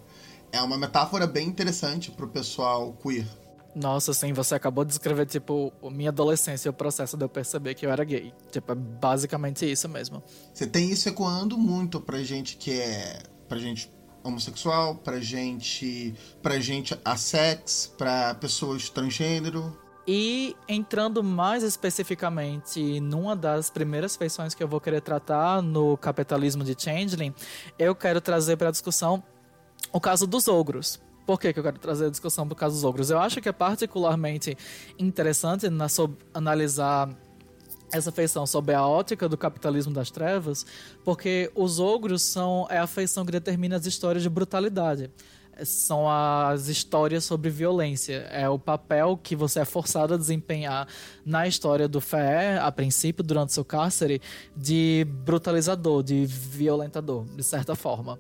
É 0.55 0.63
uma 0.63 0.79
metáfora 0.79 1.27
bem 1.27 1.49
interessante 1.49 2.13
pro 2.13 2.29
pessoal 2.29 2.93
queer. 3.03 3.27
Nossa, 3.75 4.15
sim, 4.15 4.33
você 4.33 4.55
acabou 4.55 4.85
de 4.85 4.91
descrever, 4.91 5.27
tipo, 5.27 5.73
minha 5.91 6.11
adolescência 6.11 6.69
e 6.69 6.71
o 6.71 6.73
processo 6.73 7.17
de 7.17 7.25
eu 7.25 7.29
perceber 7.29 7.75
que 7.75 7.85
eu 7.85 7.91
era 7.91 8.05
gay. 8.05 8.33
Tipo, 8.53 8.71
é 8.71 8.75
basicamente 8.77 9.69
isso 9.69 9.89
mesmo. 9.89 10.23
Você 10.53 10.65
tem 10.65 10.91
isso 10.91 11.09
ecoando 11.09 11.59
muito 11.59 12.01
pra 12.01 12.23
gente 12.23 12.57
que 12.57 12.71
é. 12.71 13.19
pra 13.49 13.59
gente 13.59 13.91
homossexual, 14.23 14.95
pra 14.95 15.19
gente. 15.19 16.15
pra 16.41 16.61
gente 16.61 16.97
assex, 17.05 17.93
pra 17.99 18.37
pessoas 18.37 18.89
transgênero. 18.89 19.77
E 20.07 20.55
entrando 20.69 21.25
mais 21.25 21.65
especificamente 21.65 23.01
numa 23.01 23.35
das 23.35 23.71
primeiras 23.71 24.15
feições 24.15 24.55
que 24.55 24.63
eu 24.63 24.69
vou 24.69 24.81
querer 24.81 25.01
tratar 25.01 25.61
no 25.61 25.97
capitalismo 25.97 26.63
de 26.63 26.81
Changeling, 26.81 27.35
eu 27.77 27.93
quero 27.93 28.21
trazer 28.21 28.57
para 28.57 28.69
a 28.69 28.71
discussão 28.71 29.21
o 29.95 30.01
caso 30.01 30.27
dos 30.27 30.49
ogros. 30.49 31.01
Por 31.25 31.39
que, 31.41 31.53
que 31.53 31.59
eu 31.59 31.63
quero 31.63 31.79
trazer 31.79 32.07
a 32.07 32.11
discussão 32.11 32.47
do 32.47 32.55
caso 32.55 32.75
dos 32.75 32.85
ogros? 32.85 33.11
Eu 33.11 33.19
acho 33.21 33.41
que 33.41 33.49
é 33.49 33.53
particularmente 33.53 34.59
interessante 34.99 35.71
na, 35.71 35.89
sob, 35.89 36.17
analisar 36.35 37.09
essa 37.93 38.11
feição 38.11 38.45
sob 38.45 38.75
a 38.75 38.85
ótica 38.85 39.29
do 39.29 39.39
capitalismo 39.39 39.95
das 39.95 40.11
trevas, 40.11 40.67
porque 41.05 41.51
os 41.55 41.79
ogros 41.79 42.23
são 42.23 42.67
é 42.69 42.79
a 42.79 42.89
feição 42.89 43.25
que 43.25 43.31
determina 43.31 43.77
as 43.77 43.87
histórias 43.87 44.23
de 44.23 44.29
brutalidade 44.29 45.11
são 45.63 46.11
as 46.11 46.67
histórias 46.67 47.25
sobre 47.25 47.49
violência. 47.49 48.27
É 48.33 48.49
o 48.49 48.59
papel 48.59 49.17
que 49.23 49.37
você 49.37 49.61
é 49.61 49.65
forçado 49.65 50.15
a 50.15 50.17
desempenhar 50.17 50.89
na 51.25 51.47
história 51.47 51.87
do 51.87 52.01
Fé, 52.01 52.59
a 52.59 52.73
princípio, 52.73 53.23
durante 53.23 53.53
seu 53.53 53.65
cárcere, 53.65 54.21
de 54.57 55.07
brutalizador, 55.25 56.03
de 56.03 56.27
violentador, 56.27 57.25
de 57.25 57.45
certa 57.45 57.77
forma. 57.77 58.19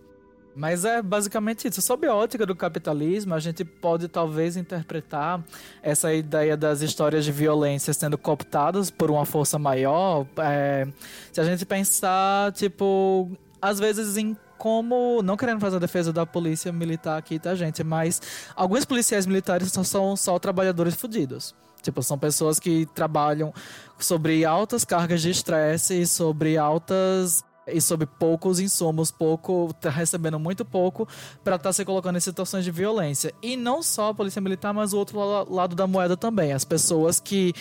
Mas 0.54 0.84
é 0.84 1.02
basicamente 1.02 1.66
isso. 1.66 1.82
Sob 1.82 2.06
a 2.06 2.14
ótica 2.14 2.46
do 2.46 2.54
capitalismo, 2.54 3.34
a 3.34 3.40
gente 3.40 3.64
pode 3.64 4.08
talvez 4.08 4.56
interpretar 4.56 5.42
essa 5.82 6.14
ideia 6.14 6.56
das 6.56 6.80
histórias 6.80 7.24
de 7.24 7.32
violência 7.32 7.92
sendo 7.92 8.16
cooptadas 8.16 8.90
por 8.90 9.10
uma 9.10 9.24
força 9.24 9.58
maior. 9.58 10.26
É, 10.38 10.86
se 11.32 11.40
a 11.40 11.44
gente 11.44 11.66
pensar, 11.66 12.52
tipo, 12.52 13.30
às 13.60 13.78
vezes 13.80 14.16
em 14.16 14.36
como, 14.56 15.20
não 15.22 15.36
querendo 15.36 15.60
fazer 15.60 15.76
a 15.76 15.80
defesa 15.80 16.12
da 16.12 16.24
polícia 16.24 16.72
militar 16.72 17.18
aqui, 17.18 17.38
tá, 17.38 17.54
gente? 17.54 17.82
Mas 17.84 18.22
alguns 18.54 18.84
policiais 18.84 19.26
militares 19.26 19.70
são, 19.70 19.84
são 19.84 20.16
só 20.16 20.38
trabalhadores 20.38 20.94
fodidos. 20.94 21.54
Tipo, 21.82 22.02
são 22.02 22.16
pessoas 22.16 22.58
que 22.58 22.86
trabalham 22.94 23.52
sobre 23.98 24.42
altas 24.44 24.84
cargas 24.84 25.20
de 25.20 25.30
estresse 25.30 26.00
e 26.00 26.06
sobre 26.06 26.56
altas 26.56 27.44
e 27.66 27.80
sobre 27.80 28.06
poucos 28.06 28.60
insumos, 28.60 29.10
pouco, 29.10 29.74
tá 29.80 29.90
recebendo 29.90 30.38
muito 30.38 30.64
pouco 30.64 31.08
para 31.42 31.56
estar 31.56 31.70
tá 31.70 31.72
se 31.72 31.84
colocando 31.84 32.16
em 32.16 32.20
situações 32.20 32.64
de 32.64 32.70
violência. 32.70 33.32
E 33.42 33.56
não 33.56 33.82
só 33.82 34.10
a 34.10 34.14
polícia 34.14 34.40
militar, 34.40 34.72
mas 34.72 34.92
o 34.92 34.98
outro 34.98 35.18
lado 35.52 35.74
da 35.74 35.86
moeda 35.86 36.16
também. 36.16 36.52
As 36.52 36.64
pessoas 36.64 37.20
que, 37.20 37.52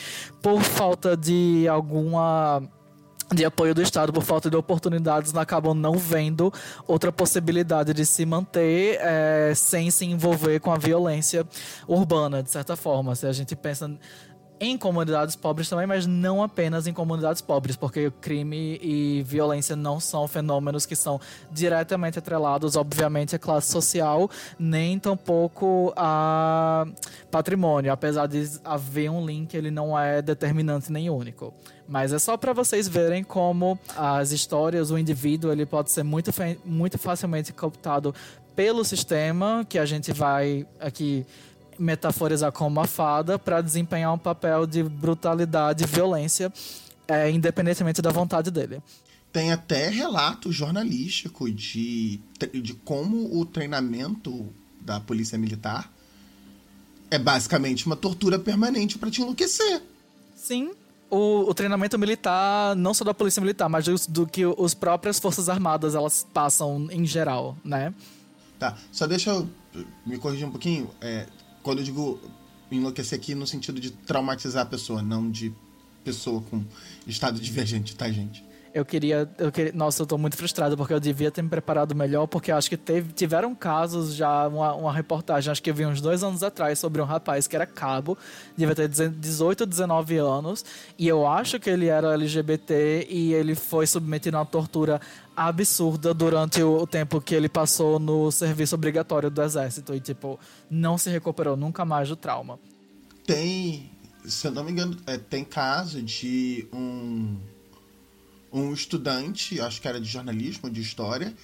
por 0.41 0.62
falta 0.62 1.15
de 1.15 1.67
alguma 1.67 2.62
de 3.33 3.43
apoio 3.43 3.74
do 3.74 3.81
Estado 3.81 4.13
por 4.13 4.22
falta 4.22 4.50
de 4.50 4.55
oportunidades 4.55 5.36
acabam 5.36 5.74
não 5.74 5.98
vendo 5.98 6.53
outra 6.88 7.12
possibilidade 7.12 7.93
de 7.93 8.05
se 8.05 8.25
manter 8.25 9.00
é, 9.01 9.53
sem 9.55 9.89
se 9.89 10.05
envolver 10.05 10.60
com 10.60 10.72
a 10.72 10.77
violência 10.77 11.48
urbana, 11.88 12.43
de 12.43 12.51
certa 12.51 12.75
forma. 12.75 13.15
Se 13.15 13.25
a 13.25 13.31
gente 13.31 13.55
pensa 13.55 13.89
em 14.63 14.77
comunidades 14.77 15.36
pobres 15.36 15.67
também, 15.67 15.86
mas 15.86 16.08
não 16.08 16.41
apenas 16.41 16.88
em 16.88 16.93
comunidades 16.93 17.41
pobres, 17.41 17.75
porque 17.75 18.10
crime 18.22 18.79
e 18.82 19.22
violência 19.24 19.75
não 19.75 20.00
são 20.00 20.25
fenômenos 20.25 20.86
que 20.86 20.96
são 20.96 21.20
diretamente 21.51 22.17
atrelados, 22.17 22.77
obviamente, 22.77 23.36
à 23.36 23.39
classe 23.39 23.70
social, 23.70 24.29
nem 24.58 24.98
tampouco 24.98 25.93
a 25.98 26.86
patrimônio, 27.29 27.91
apesar 27.91 28.25
de 28.27 28.50
haver 28.63 29.10
um 29.10 29.25
link, 29.25 29.53
ele 29.53 29.70
não 29.70 30.00
é 30.00 30.22
determinante 30.22 30.89
nem 30.91 31.10
único. 31.10 31.53
Mas 31.86 32.13
é 32.13 32.20
só 32.20 32.38
para 32.38 32.53
vocês 32.53 32.88
verem 32.88 33.22
como 33.22 33.77
as 33.98 34.32
histórias, 34.32 34.91
o 34.91 34.98
indivíduo, 34.98 35.51
ele 35.51 35.65
pode 35.65 35.91
ser 35.91 36.03
muito, 36.03 36.32
muito 36.63 36.98
facilmente 36.98 37.51
cooptado 37.51 38.15
pelo 38.55 38.86
sistema, 38.86 39.65
que 39.67 39.77
a 39.77 39.86
gente 39.86 40.13
vai 40.13 40.65
aqui 40.79 41.25
metaforizar 41.80 42.51
como 42.51 42.70
uma 42.80 42.88
fada 42.88 43.38
para 43.38 43.62
desempenhar 43.62 44.13
um 44.13 44.18
papel 44.18 44.65
de 44.65 44.84
brutalidade 44.84 45.84
e 45.84 45.88
violência, 45.88 46.51
é, 47.08 47.30
independentemente 47.30 48.01
da 48.01 48.12
vontade 48.12 48.51
dele. 48.51 48.82
Tem 49.32 49.51
até 49.51 49.89
relato 49.89 50.51
jornalístico 50.51 51.51
de, 51.51 52.20
de 52.62 52.74
como 52.86 53.39
o 53.39 53.46
treinamento 53.46 54.48
da 54.80 55.00
polícia 55.00 55.38
militar 55.38 55.92
é 57.10 57.18
basicamente 57.18 57.86
uma 57.86 57.96
tortura 57.96 58.39
permanente 58.39 58.98
para 58.98 59.10
te 59.10 59.22
enlouquecer. 59.22 59.82
Sim, 60.36 60.72
o, 61.10 61.48
o, 61.48 61.53
treinamento 61.53 61.98
militar, 62.00 62.75
não 62.75 62.92
só 62.92 63.03
da 63.03 63.13
polícia 63.13 63.39
militar, 63.39 63.70
mas 63.70 63.86
do, 63.86 63.96
do 64.10 64.27
que 64.27 64.42
as 64.44 64.74
próprias 64.74 65.20
forças 65.20 65.48
armadas 65.48 65.94
elas 65.94 66.25
passam 66.34 66.88
em 66.92 67.06
geral, 67.06 67.56
né? 67.63 67.94
Tá, 68.58 68.75
só 68.92 69.06
deixa 69.06 69.30
eu 69.30 69.48
me 70.03 70.18
corrigir 70.18 70.48
um 70.48 70.50
pouquinho. 70.51 70.89
É, 71.00 71.27
quando 71.63 71.79
eu 71.79 71.84
digo 71.84 72.20
enlouquecer 72.70 73.17
aqui 73.17 73.34
no 73.34 73.48
sentido 73.48 73.79
de 73.79 73.91
traumatizar 73.91 74.63
a 74.63 74.65
pessoa, 74.65 75.01
não 75.01 75.32
de 75.32 75.51
pessoa 76.03 76.41
com 76.41 76.63
estado 77.08 77.39
divergente, 77.41 77.96
tá, 77.96 78.12
gente? 78.12 78.43
Eu 78.74 78.84
queria, 78.84 79.30
eu 79.38 79.51
queria. 79.51 79.72
Nossa, 79.72 80.01
eu 80.01 80.08
tô 80.08 80.18
muito 80.18 80.36
frustrado 80.36 80.75
porque 80.75 80.92
eu 80.92 81.00
devia 81.00 81.30
ter 81.30 81.44
me 81.44 81.50
preparado 81.50 81.94
melhor, 81.94 82.25
porque 82.25 82.51
acho 82.51 82.68
que 82.68 82.75
teve, 82.75 83.13
tiveram 83.13 83.53
casos 83.53 84.15
já, 84.15 84.48
uma, 84.48 84.74
uma 84.74 84.92
reportagem, 84.92 85.51
acho 85.51 85.62
que 85.62 85.70
eu 85.70 85.75
vi 85.75 85.86
uns 85.86 86.01
dois 86.01 86.24
anos 86.24 86.42
atrás, 86.42 86.80
sobre 86.80 87.00
um 87.00 87.06
rapaz 87.06 87.46
que 87.46 87.56
era 87.56 87.68
cabo, 87.68 88.18
devia 88.58 88.74
ter 88.74 88.88
18, 88.88 89.68
19 89.68 90.18
anos, 90.18 90.65
e 90.98 91.08
eu 91.08 91.27
acho 91.27 91.60
que 91.60 91.70
ele 91.70 91.86
era 91.86 92.15
LGBT 92.15 93.06
e 93.08 93.32
ele 93.36 93.53
foi 93.53 93.86
submetido 93.86 94.38
a 94.38 94.39
uma 94.39 94.46
tortura 94.46 95.00
absurda 95.38 96.12
durante 96.12 96.63
o, 96.63 96.88
tempo 96.88 97.22
que 97.22 97.36
ele 97.36 97.50
passou 97.50 98.00
no 98.00 98.32
serviço 98.32 98.74
obrigatório 98.74 99.30
do 99.30 99.42
exército 99.44 99.94
e, 99.94 100.00
tipo, 100.00 100.39
não 100.68 100.98
se 100.98 101.12
recuperou 101.12 101.56
nunca 101.56 101.86
mais 101.86 102.10
do 102.10 102.15
trauma. 102.15 102.60
Tem, 103.24 103.92
se 104.25 104.48
eu 104.48 104.51
não 104.51 104.63
me 104.63 104.72
engano, 104.72 104.98
é, 105.06 105.18
tem 105.18 105.44
caso 105.44 106.01
de 106.01 106.68
um 106.74 107.38
um 108.53 108.72
estudante, 108.72 109.60
acho 109.60 109.81
que 109.81 109.88
era 109.88 110.00
de 110.00 110.07
jornalismo, 110.07 110.69
de 110.69 110.79
história, 110.79 111.36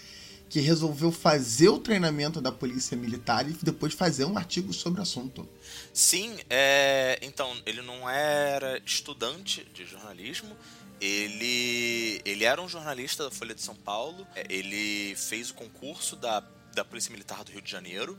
que 0.48 0.60
resolveu 0.60 1.12
fazer 1.12 1.70
o 1.70 1.80
treinamento 1.80 2.40
da 2.40 2.52
polícia 2.52 2.96
militar 2.96 3.48
e 3.50 3.54
depois 3.62 3.94
fazer 3.94 4.26
um 4.26 4.38
artigo 4.38 4.72
sobre 4.74 5.00
o 5.00 5.04
assunto. 5.04 5.48
Sim, 5.94 6.38
é... 6.50 7.20
então, 7.22 7.56
ele 7.66 7.82
não 7.82 8.10
era 8.10 8.82
estudante 8.86 9.64
de 9.74 9.86
jornalismo, 9.86 10.56
ele, 11.02 12.22
ele 12.26 12.44
era 12.44 12.62
um 12.62 12.68
jornalista 12.68 13.24
da 13.24 13.32
Folha 13.32 13.56
de 13.56 13.62
São 13.62 13.76
Paulo, 13.76 14.28
é, 14.36 14.46
ele 14.50 15.16
fez 15.16 15.50
o 15.50 15.54
concurso 15.54 16.16
da, 16.16 16.44
da 16.74 16.84
Polícia 16.84 17.12
Militar 17.12 17.44
do 17.44 17.52
Rio 17.52 17.62
de 17.62 17.72
Janeiro, 17.72 18.18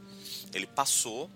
ele 0.54 0.66
passou 0.66 1.30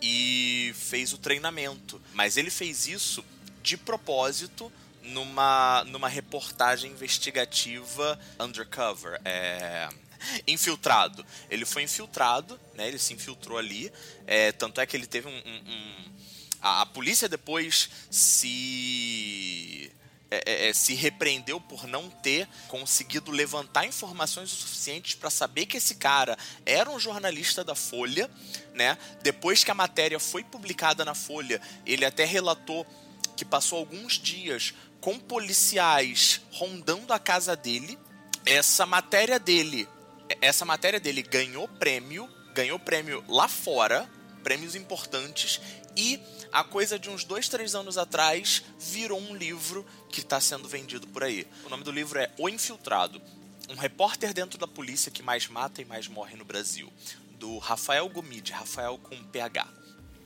e 0.00 0.72
fez 0.74 1.12
o 1.12 1.18
treinamento, 1.18 2.00
mas 2.12 2.36
ele 2.36 2.50
fez 2.50 2.86
isso 2.86 3.24
de 3.62 3.76
propósito 3.76 4.70
numa, 5.08 5.84
numa 5.84 6.08
reportagem 6.08 6.90
investigativa 6.90 8.18
undercover. 8.38 9.20
É, 9.24 9.88
infiltrado. 10.46 11.24
Ele 11.50 11.64
foi 11.64 11.82
infiltrado, 11.82 12.58
né? 12.74 12.88
Ele 12.88 12.98
se 12.98 13.14
infiltrou 13.14 13.58
ali. 13.58 13.92
É, 14.26 14.52
tanto 14.52 14.80
é 14.80 14.86
que 14.86 14.96
ele 14.96 15.06
teve 15.06 15.28
um. 15.28 15.32
um, 15.32 15.72
um 15.72 16.12
a, 16.60 16.82
a, 16.82 16.86
polícia 16.86 17.28
depois 17.28 17.88
se. 18.10 19.90
É, 20.30 20.42
é, 20.44 20.68
é 20.68 20.72
se 20.74 20.92
repreendeu 20.92 21.58
por 21.58 21.86
não 21.86 22.10
ter 22.10 22.46
conseguido 22.68 23.30
levantar 23.30 23.86
informações 23.86 24.50
suficientes 24.50 25.14
para 25.14 25.30
saber 25.30 25.64
que 25.64 25.78
esse 25.78 25.94
cara 25.94 26.36
era 26.66 26.90
um 26.90 27.00
jornalista 27.00 27.64
da 27.64 27.74
Folha, 27.74 28.30
né? 28.74 28.98
Depois 29.22 29.64
que 29.64 29.70
a 29.70 29.74
matéria 29.74 30.20
foi 30.20 30.44
publicada 30.44 31.04
na 31.04 31.14
Folha, 31.14 31.62
ele 31.86 32.04
até 32.04 32.24
relatou 32.24 32.86
que 33.38 33.44
passou 33.44 33.78
alguns 33.78 34.14
dias 34.14 34.74
com 35.00 35.16
policiais 35.16 36.40
rondando 36.50 37.12
a 37.12 37.20
casa 37.20 37.54
dele. 37.54 37.96
Essa 38.44 38.84
matéria 38.84 39.38
dele, 39.38 39.88
essa 40.40 40.64
matéria 40.64 40.98
dele 40.98 41.22
ganhou 41.22 41.68
prêmio, 41.68 42.28
ganhou 42.52 42.80
prêmio 42.80 43.24
lá 43.28 43.46
fora, 43.46 44.10
prêmios 44.42 44.74
importantes 44.74 45.60
e 45.96 46.20
a 46.50 46.64
coisa 46.64 46.98
de 46.98 47.08
uns 47.08 47.22
dois, 47.22 47.48
três 47.48 47.76
anos 47.76 47.96
atrás 47.96 48.64
virou 48.76 49.20
um 49.20 49.36
livro 49.36 49.86
que 50.10 50.18
está 50.18 50.40
sendo 50.40 50.66
vendido 50.66 51.06
por 51.06 51.22
aí. 51.22 51.46
O 51.64 51.68
nome 51.68 51.84
do 51.84 51.92
livro 51.92 52.18
é 52.18 52.32
O 52.38 52.48
Infiltrado, 52.48 53.22
um 53.68 53.76
repórter 53.76 54.34
dentro 54.34 54.58
da 54.58 54.66
polícia 54.66 55.12
que 55.12 55.22
mais 55.22 55.46
mata 55.46 55.80
e 55.80 55.84
mais 55.84 56.08
morre 56.08 56.34
no 56.34 56.44
Brasil, 56.44 56.92
do 57.38 57.58
Rafael 57.58 58.08
Gomide, 58.08 58.50
Rafael 58.50 58.98
com 58.98 59.22
PH. 59.22 59.77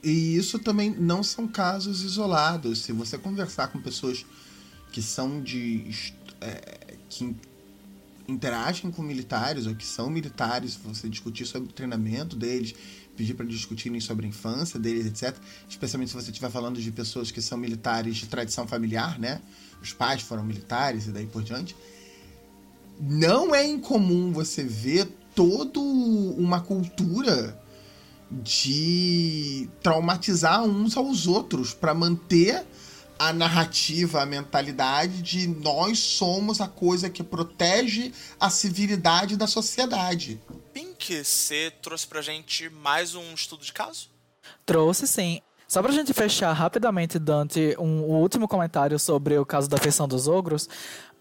E 0.03 0.37
isso 0.37 0.59
também 0.59 0.91
não 0.91 1.23
são 1.23 1.47
casos 1.47 2.03
isolados. 2.03 2.81
Se 2.81 2.93
você 2.93 3.17
conversar 3.17 3.69
com 3.69 3.81
pessoas 3.81 4.27
que 4.91 5.01
são 5.01 5.41
de. 5.41 6.13
É, 6.41 6.97
que 7.09 7.37
interagem 8.27 8.91
com 8.91 9.03
militares 9.03 9.67
ou 9.67 9.75
que 9.75 9.85
são 9.85 10.09
militares, 10.09 10.77
você 10.77 11.09
discutir 11.09 11.45
sobre 11.45 11.69
o 11.69 11.73
treinamento 11.73 12.37
deles, 12.37 12.75
pedir 13.17 13.35
para 13.35 13.45
discutirem 13.47 14.01
sobre 14.01 14.27
a 14.27 14.29
infância 14.29 14.79
deles, 14.79 15.07
etc. 15.07 15.37
Especialmente 15.69 16.11
se 16.11 16.15
você 16.15 16.31
estiver 16.31 16.51
falando 16.51 16.81
de 16.81 16.91
pessoas 16.91 17.31
que 17.31 17.43
são 17.43 17.59
militares 17.59 18.17
de 18.17 18.27
tradição 18.27 18.67
familiar, 18.67 19.19
né? 19.19 19.41
Os 19.81 19.93
pais 19.93 20.23
foram 20.23 20.45
militares 20.45 21.07
e 21.07 21.11
daí 21.11 21.27
por 21.27 21.43
diante. 21.43 21.77
Não 23.01 23.55
é 23.55 23.67
incomum 23.67 24.33
você 24.33 24.65
ver 24.65 25.09
toda 25.35 25.81
uma 25.81 26.61
cultura 26.61 27.61
de 28.43 29.69
traumatizar 29.83 30.63
uns 30.65 30.97
aos 30.97 31.27
outros 31.27 31.75
para 31.75 31.93
manter 31.93 32.65
a 33.19 33.33
narrativa, 33.33 34.23
a 34.23 34.27
mentalidade 34.27 35.23
de 35.23 35.47
nós 35.47 35.99
somos 35.99 36.61
a 36.61 36.67
coisa 36.67 37.09
que 37.09 37.23
protege 37.23 38.13
a 38.41 38.51
civilidade 38.51 39.37
da 39.37 39.47
sociedade. 39.47 40.41
Pink, 40.73 41.23
você 41.25 41.73
trouxe 41.83 42.07
pra 42.07 42.21
gente 42.21 42.69
mais 42.71 43.15
um 43.15 43.33
estudo 43.35 43.65
de 43.65 43.73
caso? 43.73 44.11
Trouxe 44.67 45.07
sim. 45.07 45.41
Só 45.69 45.81
pra 45.81 45.93
gente 45.93 46.13
fechar 46.13 46.53
rapidamente, 46.53 47.19
Dante, 47.19 47.77
um, 47.79 47.85
um 47.85 48.21
último 48.21 48.49
comentário 48.49 48.99
sobre 48.99 49.39
o 49.39 49.47
caso 49.47 49.71
da 49.71 49.79
feição 49.79 50.09
dos 50.09 50.27
ogros. 50.27 50.69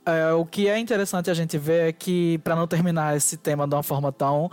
É, 0.05 0.33
o 0.33 0.45
que 0.45 0.67
é 0.67 0.79
interessante 0.79 1.29
a 1.29 1.33
gente 1.33 1.57
ver 1.57 1.89
é 1.89 1.93
que, 1.93 2.39
para 2.39 2.55
não 2.55 2.67
terminar 2.67 3.15
esse 3.15 3.37
tema 3.37 3.67
de 3.67 3.75
uma 3.75 3.83
forma 3.83 4.11
tão 4.11 4.49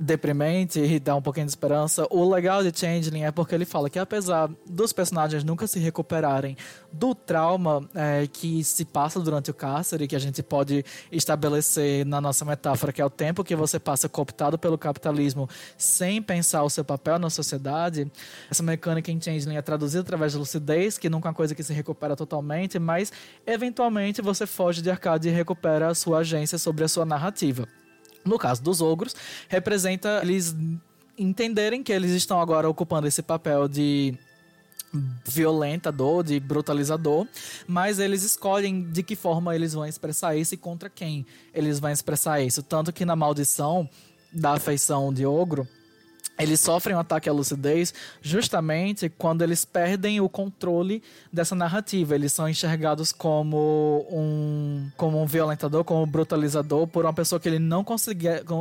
deprimente 0.00 0.80
e 0.80 0.98
dá 0.98 1.14
um 1.14 1.20
pouquinho 1.20 1.44
de 1.44 1.52
esperança. 1.52 2.06
O 2.10 2.26
legal 2.26 2.64
de 2.64 2.76
Changeling 2.76 3.24
é 3.24 3.30
porque 3.30 3.54
ele 3.54 3.66
fala 3.66 3.90
que 3.90 3.98
apesar 3.98 4.50
dos 4.66 4.94
personagens 4.94 5.44
nunca 5.44 5.66
se 5.66 5.78
recuperarem 5.78 6.56
do 6.90 7.14
trauma 7.14 7.86
é, 7.94 8.26
que 8.26 8.64
se 8.64 8.86
passa 8.86 9.20
durante 9.20 9.50
o 9.50 9.54
cárcere, 9.54 10.08
que 10.08 10.16
a 10.16 10.18
gente 10.18 10.42
pode 10.42 10.82
estabelecer 11.12 12.06
na 12.06 12.18
nossa 12.18 12.46
metáfora, 12.46 12.92
que 12.92 13.02
é 13.02 13.04
o 13.04 13.10
tempo 13.10 13.44
que 13.44 13.54
você 13.54 13.78
passa 13.78 14.08
cooptado 14.08 14.58
pelo 14.58 14.78
capitalismo 14.78 15.46
sem 15.76 16.22
pensar 16.22 16.62
o 16.62 16.70
seu 16.70 16.84
papel 16.84 17.18
na 17.18 17.28
sociedade, 17.28 18.10
essa 18.50 18.62
mecânica 18.62 19.12
em 19.12 19.20
Changeling 19.20 19.56
é 19.56 19.62
traduzida 19.62 20.00
através 20.00 20.32
da 20.32 20.38
lucidez, 20.38 20.96
que 20.96 21.10
nunca 21.10 21.28
é 21.28 21.30
uma 21.30 21.34
coisa 21.34 21.54
que 21.54 21.62
se 21.62 21.74
recupera 21.74 22.16
totalmente, 22.16 22.78
mas 22.78 23.12
eventualmente 23.46 24.22
você 24.22 24.46
foge 24.46 24.80
de 24.80 24.90
arcade 24.90 25.28
e 25.28 25.30
recupera 25.30 25.88
a 25.88 25.94
sua 25.94 26.20
agência 26.20 26.56
sobre 26.56 26.84
a 26.84 26.88
sua 26.88 27.04
narrativa. 27.04 27.68
No 28.24 28.38
caso 28.38 28.62
dos 28.62 28.80
ogros, 28.80 29.14
representa 29.48 30.20
eles 30.22 30.54
entenderem 31.16 31.82
que 31.82 31.92
eles 31.92 32.12
estão 32.12 32.40
agora 32.40 32.68
ocupando 32.68 33.06
esse 33.06 33.22
papel 33.22 33.68
de 33.68 34.14
violentador, 35.24 36.24
de 36.24 36.40
brutalizador, 36.40 37.26
mas 37.66 37.98
eles 37.98 38.22
escolhem 38.22 38.82
de 38.90 39.02
que 39.02 39.14
forma 39.14 39.54
eles 39.54 39.72
vão 39.72 39.86
expressar 39.86 40.36
isso 40.36 40.54
e 40.54 40.56
contra 40.56 40.90
quem 40.90 41.24
eles 41.54 41.78
vão 41.78 41.90
expressar 41.90 42.40
isso. 42.40 42.62
Tanto 42.62 42.92
que 42.92 43.04
na 43.04 43.14
maldição 43.14 43.88
da 44.32 44.52
afeição 44.52 45.12
de 45.12 45.24
ogro, 45.24 45.66
eles 46.42 46.60
sofrem 46.60 46.96
um 46.96 46.98
ataque 46.98 47.28
à 47.28 47.32
lucidez 47.32 47.92
justamente 48.22 49.08
quando 49.08 49.42
eles 49.42 49.64
perdem 49.64 50.20
o 50.20 50.28
controle 50.28 51.02
dessa 51.32 51.54
narrativa. 51.54 52.14
Eles 52.14 52.32
são 52.32 52.48
enxergados 52.48 53.12
como 53.12 54.06
um, 54.10 54.88
como 54.96 55.20
um 55.20 55.26
violentador, 55.26 55.84
como 55.84 56.02
um 56.02 56.06
brutalizador 56.06 56.86
por 56.86 57.04
uma 57.04 57.12
pessoa 57.12 57.38
que 57.38 57.48
ele 57.48 57.58
não, 57.58 57.84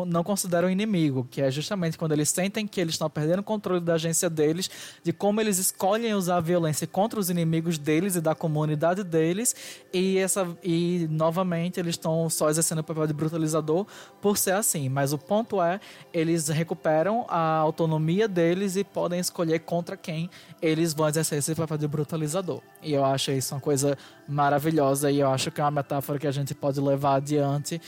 não 0.06 0.24
considera 0.24 0.68
um 0.68 0.70
inimigo, 0.70 1.28
que 1.30 1.42
é 1.42 1.50
justamente 1.50 1.98
quando 1.98 2.12
eles 2.12 2.30
sentem 2.30 2.68
que 2.68 2.82
eles 2.82 2.96
estão 2.96 3.10
perdendo 3.10 3.40
o 3.40 3.44
controle 3.44 3.80
da 3.80 3.94
agência 3.94 4.30
deles, 4.30 4.70
de 5.04 5.14
como 5.14 5.40
eles 5.40 5.58
escolhem 5.58 6.14
usar 6.14 6.38
a 6.38 6.42
violência 6.42 6.86
contra 6.86 7.20
os 7.20 7.30
inimigos 7.30 7.78
deles 7.78 8.16
e 8.16 8.22
da 8.22 8.36
comunidade 8.36 9.04
deles, 9.04 9.56
e, 9.94 10.18
essa, 10.18 10.48
e 10.64 11.08
novamente 11.10 11.80
eles 11.80 11.96
estão 11.96 12.30
só 12.30 12.50
exercendo 12.50 12.80
o 12.80 12.84
papel 12.84 13.08
de 13.08 13.14
brutalizador 13.14 13.86
por 14.22 14.38
ser 14.38 14.52
assim. 14.52 14.90
Mas 14.90 15.14
o 15.14 15.18
ponto 15.18 15.62
é, 15.62 15.80
eles 16.14 16.50
recuperam 16.50 17.26
a 17.30 17.66
autonomia 17.70 18.28
deles 18.28 18.76
e 18.76 18.84
podem 18.84 19.20
escolher 19.20 19.60
contra 19.60 19.96
quem 19.96 20.30
eles 20.62 20.94
vão 20.94 21.08
exercer 21.08 21.40
esse 21.40 21.56
papel 21.56 21.78
de 21.78 21.88
brutalizador. 21.88 22.62
E 22.82 22.94
eu 22.94 23.06
acho 23.06 23.32
isso 23.32 23.56
uma 23.56 23.62
coisa 23.62 23.98
maravilhosa 24.28 25.10
e 25.12 25.20
eu 25.20 25.30
acho 25.30 25.52
que 25.52 25.62
é 25.62 25.64
uma 25.64 25.72
metáfora 25.72 26.20
que 26.20 26.28
a 26.28 26.32
gente 26.32 26.54
pode 26.54 26.80
levar 26.80 27.16
adiante 27.16 27.82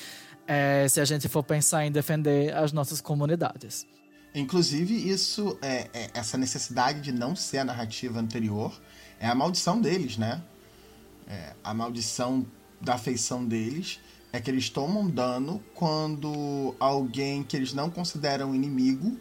é, 0.47 0.87
se 0.87 0.99
a 0.99 1.05
gente 1.05 1.27
for 1.27 1.43
pensar 1.43 1.85
em 1.85 1.91
defender 1.91 2.53
as 2.55 2.71
nossas 2.71 3.01
comunidades. 3.01 3.85
Inclusive, 4.33 4.93
isso 5.09 5.57
é, 5.61 5.89
é, 5.93 6.09
essa 6.13 6.37
necessidade 6.37 7.01
de 7.01 7.11
não 7.11 7.35
ser 7.35 7.59
a 7.59 7.65
narrativa 7.65 8.19
anterior 8.19 8.73
é 9.19 9.27
a 9.27 9.35
maldição 9.35 9.81
deles, 9.81 10.17
né? 10.17 10.41
É, 11.27 11.53
a 11.63 11.73
maldição 11.73 12.45
da 12.79 12.97
feição 12.97 13.45
deles 13.45 13.99
é 14.33 14.39
que 14.39 14.49
eles 14.49 14.69
tomam 14.69 15.09
dano 15.09 15.61
quando 15.75 16.73
alguém 16.79 17.43
que 17.43 17.55
eles 17.55 17.73
não 17.73 17.89
consideram 17.89 18.55
inimigo 18.55 19.19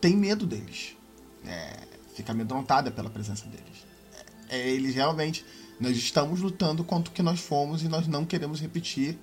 tem 0.00 0.16
medo 0.16 0.46
deles. 0.46 0.96
É, 1.44 1.78
fica 2.14 2.32
amedrontada 2.32 2.90
pela 2.90 3.10
presença 3.10 3.46
deles. 3.46 3.86
É, 4.48 4.58
é, 4.58 4.70
eles 4.70 4.94
realmente. 4.94 5.44
Nós 5.78 5.94
estamos 5.96 6.40
lutando 6.40 6.82
contra 6.82 7.12
o 7.12 7.14
que 7.14 7.22
nós 7.22 7.38
fomos 7.38 7.82
e 7.82 7.88
nós 7.88 8.08
não 8.08 8.24
queremos 8.24 8.60
repetir 8.60 9.18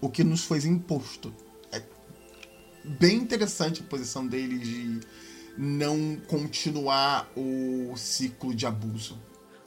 o 0.00 0.08
que 0.08 0.22
nos 0.22 0.44
foi 0.44 0.58
imposto. 0.60 1.34
É 1.72 1.82
bem 2.84 3.16
interessante 3.16 3.80
a 3.80 3.84
posição 3.84 4.24
deles 4.24 4.60
de 4.60 5.00
não 5.58 6.16
continuar 6.28 7.28
o 7.36 7.96
ciclo 7.96 8.54
de 8.54 8.66
abuso. 8.66 9.18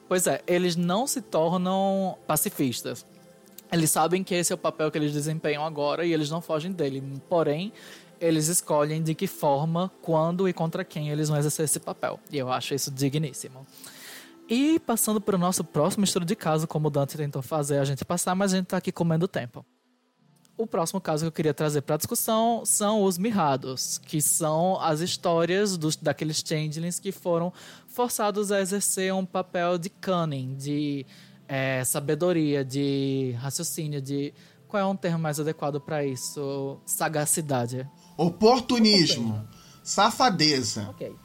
Pois 0.08 0.26
é, 0.28 0.42
eles 0.48 0.76
não 0.76 1.06
se 1.06 1.22
tornam 1.22 2.18
pacifistas. 2.26 3.06
Eles 3.72 3.90
sabem 3.90 4.24
que 4.24 4.36
esse 4.36 4.52
é 4.52 4.56
o 4.56 4.58
papel 4.58 4.92
que 4.92 4.98
eles 4.98 5.12
desempenham 5.12 5.66
agora 5.66 6.06
e 6.06 6.14
eles 6.14 6.30
não 6.30 6.42
fogem 6.42 6.72
dele. 6.72 7.04
Porém, 7.28 7.74
eles 8.20 8.48
escolhem 8.48 9.02
de 9.02 9.14
que 9.16 9.28
forma, 9.28 9.92
quando 10.02 10.48
e 10.48 10.54
contra 10.54 10.84
quem 10.84 11.10
eles 11.10 11.30
vão 11.30 11.38
exercer 11.38 11.66
esse 11.66 11.80
papel. 11.80 12.20
E 12.32 12.38
eu 12.38 12.52
acho 12.52 12.74
isso 12.74 12.92
digníssimo. 12.92 13.66
E 14.48 14.80
passando 14.80 15.22
para 15.22 15.36
o 15.36 15.40
nosso 15.40 15.64
próximo 15.64 16.04
estudo 16.04 16.26
de 16.26 16.36
caso, 16.36 16.68
como 16.68 16.88
o 16.88 16.92
Dante 16.92 17.18
tentou 17.18 17.42
fazer 17.42 17.78
a 17.78 17.86
gente 17.86 18.04
passar, 18.04 18.36
mas 18.36 18.54
a 18.54 18.58
gente 18.58 18.66
está 18.66 18.78
aqui 18.78 18.92
comendo 18.92 19.28
tempo. 19.28 19.66
O 20.56 20.68
próximo 20.68 21.02
caso 21.02 21.24
que 21.24 21.28
eu 21.28 21.32
queria 21.32 21.54
trazer 21.54 21.82
para 21.82 21.98
discussão 21.98 22.64
são 22.64 23.04
os 23.04 23.18
mirrados, 23.18 23.98
que 23.98 24.22
são 24.22 24.80
as 24.80 25.00
histórias 25.00 25.78
dos, 25.78 25.96
daqueles 25.96 26.44
changelings 26.46 27.00
que 27.00 27.12
foram 27.12 27.52
forçados 27.88 28.52
a 28.52 28.62
exercer 28.62 29.14
um 29.14 29.26
papel 29.26 29.80
de 29.80 29.90
cunning, 29.90 30.54
de 30.56 31.06
é, 31.48 31.84
sabedoria, 31.84 32.64
de 32.64 33.36
raciocínio, 33.40 34.00
de 34.00 34.32
qual 34.68 34.82
é 34.82 34.86
um 34.86 34.96
termo 34.96 35.20
mais 35.20 35.40
adequado 35.40 35.80
para 35.80 36.06
isso? 36.06 36.80
Sagacidade. 36.86 37.90
Oportunismo. 38.18 39.48
Safadeza. 39.84 40.90
Ok. 40.90 41.16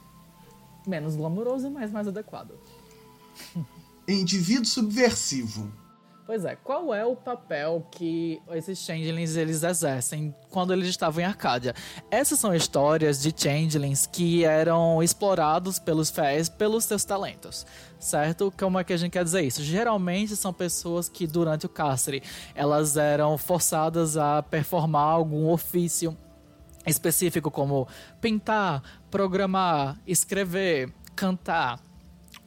Menos 0.86 1.16
glamouroso, 1.16 1.70
mas 1.70 1.92
mais 1.92 2.08
adequado. 2.08 2.54
Indivíduo 4.08 4.64
subversivo. 4.64 5.70
Pois 6.28 6.44
é, 6.44 6.56
qual 6.56 6.92
é 6.92 7.06
o 7.06 7.16
papel 7.16 7.86
que 7.90 8.38
esses 8.50 8.78
changelings 8.80 9.34
eles 9.34 9.62
exercem 9.62 10.34
quando 10.50 10.74
eles 10.74 10.86
estavam 10.86 11.22
em 11.22 11.24
Arcádia? 11.24 11.74
Essas 12.10 12.38
são 12.38 12.54
histórias 12.54 13.22
de 13.22 13.32
changelings 13.34 14.06
que 14.06 14.44
eram 14.44 15.02
explorados 15.02 15.78
pelos 15.78 16.10
Fés 16.10 16.50
pelos 16.50 16.84
seus 16.84 17.02
talentos, 17.02 17.66
certo? 17.98 18.52
Como 18.58 18.78
é 18.78 18.84
que 18.84 18.92
a 18.92 18.96
gente 18.98 19.12
quer 19.12 19.24
dizer 19.24 19.40
isso? 19.40 19.62
Geralmente 19.62 20.36
são 20.36 20.52
pessoas 20.52 21.08
que 21.08 21.26
durante 21.26 21.64
o 21.64 21.68
cárcere 21.68 22.22
elas 22.54 22.98
eram 22.98 23.38
forçadas 23.38 24.18
a 24.18 24.42
performar 24.42 25.14
algum 25.14 25.48
ofício 25.48 26.14
específico 26.86 27.50
como 27.50 27.86
pintar, 28.20 28.82
programar, 29.10 29.98
escrever, 30.06 30.92
cantar, 31.14 31.80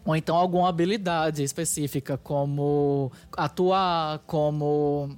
ou 0.06 0.16
então 0.16 0.36
alguma 0.36 0.70
habilidade 0.70 1.44
específica, 1.44 2.18
como 2.18 3.12
atuar, 3.38 4.20
como 4.26 5.18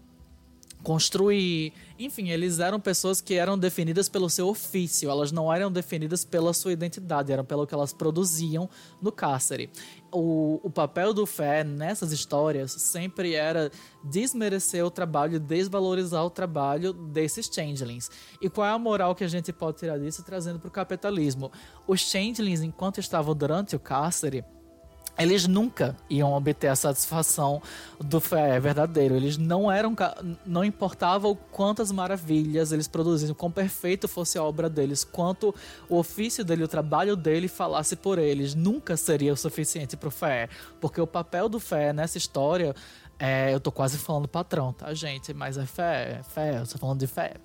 construir. 0.83 1.73
Enfim, 1.97 2.29
eles 2.29 2.59
eram 2.59 2.79
pessoas 2.79 3.21
que 3.21 3.35
eram 3.35 3.57
definidas 3.57 4.09
pelo 4.09 4.29
seu 4.29 4.47
ofício, 4.49 5.09
elas 5.09 5.31
não 5.31 5.51
eram 5.51 5.71
definidas 5.71 6.25
pela 6.25 6.53
sua 6.53 6.73
identidade, 6.73 7.31
eram 7.31 7.45
pelo 7.45 7.65
que 7.65 7.73
elas 7.73 7.93
produziam 7.93 8.69
no 9.01 9.11
cárcere. 9.11 9.69
O, 10.11 10.59
o 10.61 10.69
papel 10.69 11.13
do 11.13 11.25
Fé 11.25 11.63
nessas 11.63 12.11
histórias 12.11 12.71
sempre 12.73 13.33
era 13.33 13.71
desmerecer 14.03 14.85
o 14.85 14.91
trabalho, 14.91 15.39
desvalorizar 15.39 16.23
o 16.25 16.29
trabalho 16.29 16.91
desses 16.93 17.47
changelings. 17.47 18.11
E 18.41 18.49
qual 18.49 18.67
é 18.67 18.71
a 18.71 18.77
moral 18.77 19.15
que 19.15 19.23
a 19.23 19.27
gente 19.27 19.51
pode 19.53 19.77
tirar 19.77 19.97
disso 19.97 20.23
trazendo 20.23 20.59
para 20.59 20.67
o 20.67 20.71
capitalismo? 20.71 21.51
Os 21.87 22.01
changelings, 22.01 22.61
enquanto 22.61 22.99
estavam 22.99 23.33
durante 23.33 23.75
o 23.75 23.79
cárcere, 23.79 24.43
eles 25.17 25.47
nunca 25.47 25.95
iam 26.09 26.33
obter 26.33 26.67
a 26.67 26.75
satisfação 26.75 27.61
do 27.99 28.19
fé 28.19 28.59
verdadeiro. 28.59 29.15
Eles 29.15 29.37
não 29.37 29.71
eram, 29.71 29.95
não 30.45 30.63
importava 30.63 31.27
o 31.27 31.35
quantas 31.35 31.91
maravilhas 31.91 32.71
eles 32.71 32.87
produziam, 32.87 33.35
quão 33.35 33.51
perfeito 33.51 34.07
fosse 34.07 34.37
a 34.37 34.43
obra 34.43 34.69
deles, 34.69 35.03
quanto 35.03 35.53
o 35.87 35.97
ofício 35.97 36.43
dele, 36.43 36.63
o 36.63 36.67
trabalho 36.67 37.15
dele 37.15 37.47
falasse 37.47 37.95
por 37.95 38.17
eles, 38.17 38.55
nunca 38.55 38.97
seria 38.97 39.33
o 39.33 39.37
suficiente 39.37 39.95
para 39.95 40.07
o 40.07 40.11
fé, 40.11 40.49
porque 40.81 40.99
o 40.99 41.07
papel 41.07 41.47
do 41.47 41.59
fé 41.59 41.93
nessa 41.93 42.17
história 42.17 42.75
é, 43.19 43.53
eu 43.53 43.59
tô 43.59 43.71
quase 43.71 43.97
falando 43.97 44.27
patrão, 44.27 44.73
tá, 44.73 44.93
gente? 44.93 45.33
Mas 45.33 45.57
é 45.57 45.65
fé, 45.65 46.19
é 46.19 46.23
fé, 46.23 46.59
eu 46.59 46.67
tô 46.67 46.77
falando 46.77 46.99
de 46.99 47.07
fé. 47.07 47.35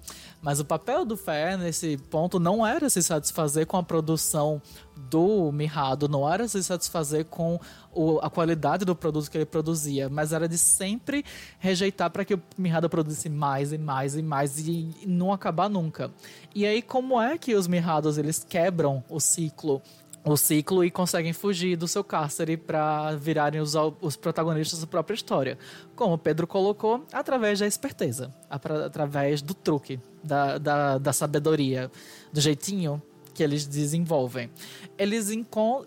Mas 0.40 0.60
o 0.60 0.64
papel 0.64 1.04
do 1.04 1.16
fé 1.16 1.56
nesse 1.56 1.96
ponto 1.96 2.40
não 2.40 2.66
era 2.66 2.88
se 2.88 3.02
satisfazer 3.02 3.66
com 3.66 3.76
a 3.76 3.82
produção 3.82 4.60
do 4.96 5.52
mirrado, 5.52 6.08
não 6.08 6.30
era 6.30 6.48
se 6.48 6.62
satisfazer 6.64 7.26
com 7.26 7.60
o, 7.92 8.18
a 8.20 8.30
qualidade 8.30 8.84
do 8.84 8.94
produto 8.94 9.30
que 9.30 9.38
ele 9.38 9.46
produzia, 9.46 10.08
mas 10.08 10.32
era 10.32 10.48
de 10.48 10.58
sempre 10.58 11.24
rejeitar 11.58 12.10
para 12.10 12.24
que 12.24 12.34
o 12.34 12.42
mirrado 12.56 12.88
produzisse 12.88 13.28
mais 13.28 13.72
e 13.72 13.78
mais 13.78 14.16
e 14.16 14.22
mais 14.22 14.58
e, 14.58 14.94
e 15.02 15.06
não 15.06 15.32
acabar 15.32 15.68
nunca. 15.68 16.10
E 16.54 16.66
aí, 16.66 16.82
como 16.82 17.20
é 17.20 17.38
que 17.38 17.54
os 17.54 17.68
mirrados 17.68 18.18
eles 18.18 18.44
quebram 18.44 19.04
o 19.08 19.20
ciclo 19.20 19.82
o 20.24 20.36
ciclo 20.36 20.84
e 20.84 20.90
conseguem 20.90 21.32
fugir 21.32 21.76
do 21.76 21.88
seu 21.88 22.04
cárcere 22.04 22.56
para 22.56 23.14
virarem 23.16 23.60
os, 23.60 23.74
os, 24.00 24.16
protagonistas 24.16 24.80
da 24.80 24.86
própria 24.86 25.14
história. 25.14 25.58
Como 25.94 26.18
Pedro 26.18 26.46
colocou, 26.46 27.04
através 27.12 27.58
da 27.58 27.66
esperteza, 27.66 28.34
através 28.50 29.40
do 29.40 29.54
truque, 29.54 30.00
da, 30.22 30.58
da, 30.58 30.98
da 30.98 31.12
sabedoria, 31.12 31.90
do 32.32 32.40
jeitinho 32.40 33.02
que 33.38 33.42
eles 33.44 33.68
desenvolvem. 33.68 34.50
Eles, 34.98 35.28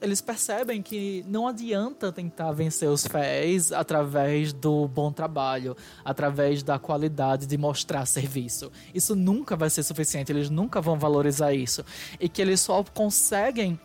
eles 0.02 0.22
percebem 0.22 0.82
que 0.82 1.22
não 1.28 1.46
adianta 1.46 2.10
tentar 2.10 2.54
vencer 2.54 2.88
os 2.88 3.06
fés 3.06 3.74
através 3.74 4.54
do 4.54 4.88
bom 4.88 5.12
trabalho, 5.12 5.76
através 6.06 6.64
da 6.64 6.80
qualidade 6.80 7.46
de 7.46 7.58
mostrar 7.58 8.06
serviço. 8.06 8.72
Isso 8.96 9.18
nunca 9.18 9.58
vai 9.58 9.70
ser 9.70 9.84
suficiente, 9.84 10.32
eles 10.32 10.50
nunca 10.50 10.80
vão 10.80 10.98
valorizar 10.98 11.54
isso. 11.54 11.84
E 12.22 12.30
que 12.30 12.42
eles 12.42 12.62
só 12.62 12.86
conseguem 12.86 13.78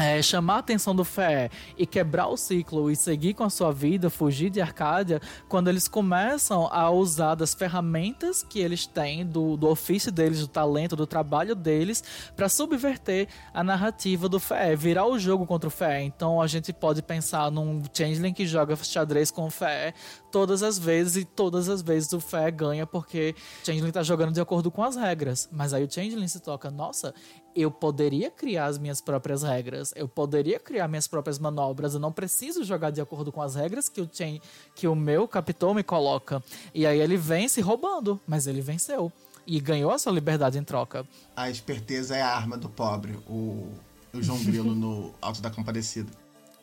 é, 0.00 0.22
chamar 0.22 0.54
a 0.54 0.58
atenção 0.60 0.96
do 0.96 1.04
Fé 1.04 1.50
e 1.76 1.84
quebrar 1.86 2.28
o 2.28 2.36
ciclo 2.36 2.90
e 2.90 2.96
seguir 2.96 3.34
com 3.34 3.44
a 3.44 3.50
sua 3.50 3.70
vida, 3.70 4.08
fugir 4.08 4.48
de 4.48 4.58
Arcádia, 4.58 5.20
quando 5.46 5.68
eles 5.68 5.86
começam 5.86 6.66
a 6.72 6.90
usar 6.90 7.34
das 7.34 7.52
ferramentas 7.52 8.42
que 8.42 8.60
eles 8.60 8.86
têm, 8.86 9.26
do, 9.26 9.58
do 9.58 9.68
ofício 9.68 10.10
deles, 10.10 10.40
do 10.40 10.48
talento, 10.48 10.96
do 10.96 11.06
trabalho 11.06 11.54
deles, 11.54 12.02
para 12.34 12.48
subverter 12.48 13.28
a 13.52 13.62
narrativa 13.62 14.26
do 14.26 14.40
Fé, 14.40 14.74
virar 14.74 15.06
o 15.06 15.18
jogo 15.18 15.46
contra 15.46 15.68
o 15.68 15.70
Fé. 15.70 16.02
Então 16.02 16.40
a 16.40 16.46
gente 16.46 16.72
pode 16.72 17.02
pensar 17.02 17.50
num 17.50 17.82
Changeling 17.92 18.32
que 18.32 18.46
joga 18.46 18.74
xadrez 18.76 19.30
com 19.30 19.46
o 19.46 19.50
Fé 19.50 19.92
todas 20.32 20.62
as 20.62 20.78
vezes 20.78 21.16
e 21.16 21.24
todas 21.26 21.68
as 21.68 21.82
vezes 21.82 22.10
o 22.14 22.20
Fé 22.20 22.50
ganha 22.50 22.86
porque 22.86 23.34
o 23.62 23.66
Changeling 23.66 23.90
tá 23.92 24.02
jogando 24.02 24.32
de 24.32 24.40
acordo 24.40 24.70
com 24.70 24.82
as 24.82 24.96
regras. 24.96 25.46
Mas 25.52 25.74
aí 25.74 25.84
o 25.84 25.92
Changeling 25.92 26.28
se 26.28 26.40
toca, 26.40 26.70
nossa, 26.70 27.12
eu 27.54 27.70
poderia 27.70 28.30
criar 28.30 28.66
as 28.66 28.78
minhas 28.78 29.00
próprias 29.00 29.42
regras, 29.42 29.92
eu 29.96 30.08
poderia 30.08 30.58
criar 30.58 30.88
minhas 30.88 31.06
próprias 31.06 31.38
manobras, 31.38 31.94
eu 31.94 32.00
não 32.00 32.12
preciso 32.12 32.64
jogar 32.64 32.90
de 32.90 33.00
acordo 33.00 33.32
com 33.32 33.42
as 33.42 33.54
regras 33.54 33.88
que 33.88 34.00
o, 34.00 34.08
chain, 34.12 34.40
que 34.74 34.86
o 34.86 34.94
meu 34.94 35.26
capitão 35.26 35.74
me 35.74 35.82
coloca. 35.82 36.42
E 36.74 36.86
aí 36.86 37.00
ele 37.00 37.16
vence 37.16 37.60
roubando, 37.60 38.20
mas 38.26 38.46
ele 38.46 38.60
venceu. 38.60 39.12
e 39.46 39.58
ganhou 39.58 39.92
essa 39.92 40.10
liberdade 40.10 40.58
em 40.58 40.62
troca. 40.62 41.04
A 41.34 41.50
esperteza 41.50 42.16
é 42.16 42.22
a 42.22 42.28
arma 42.28 42.56
do 42.56 42.68
pobre, 42.68 43.18
o, 43.28 43.68
o 44.12 44.22
João 44.22 44.38
Grilo 44.44 44.74
no 44.74 45.12
Alto 45.20 45.40
da 45.40 45.50
Compadecida. 45.50 46.10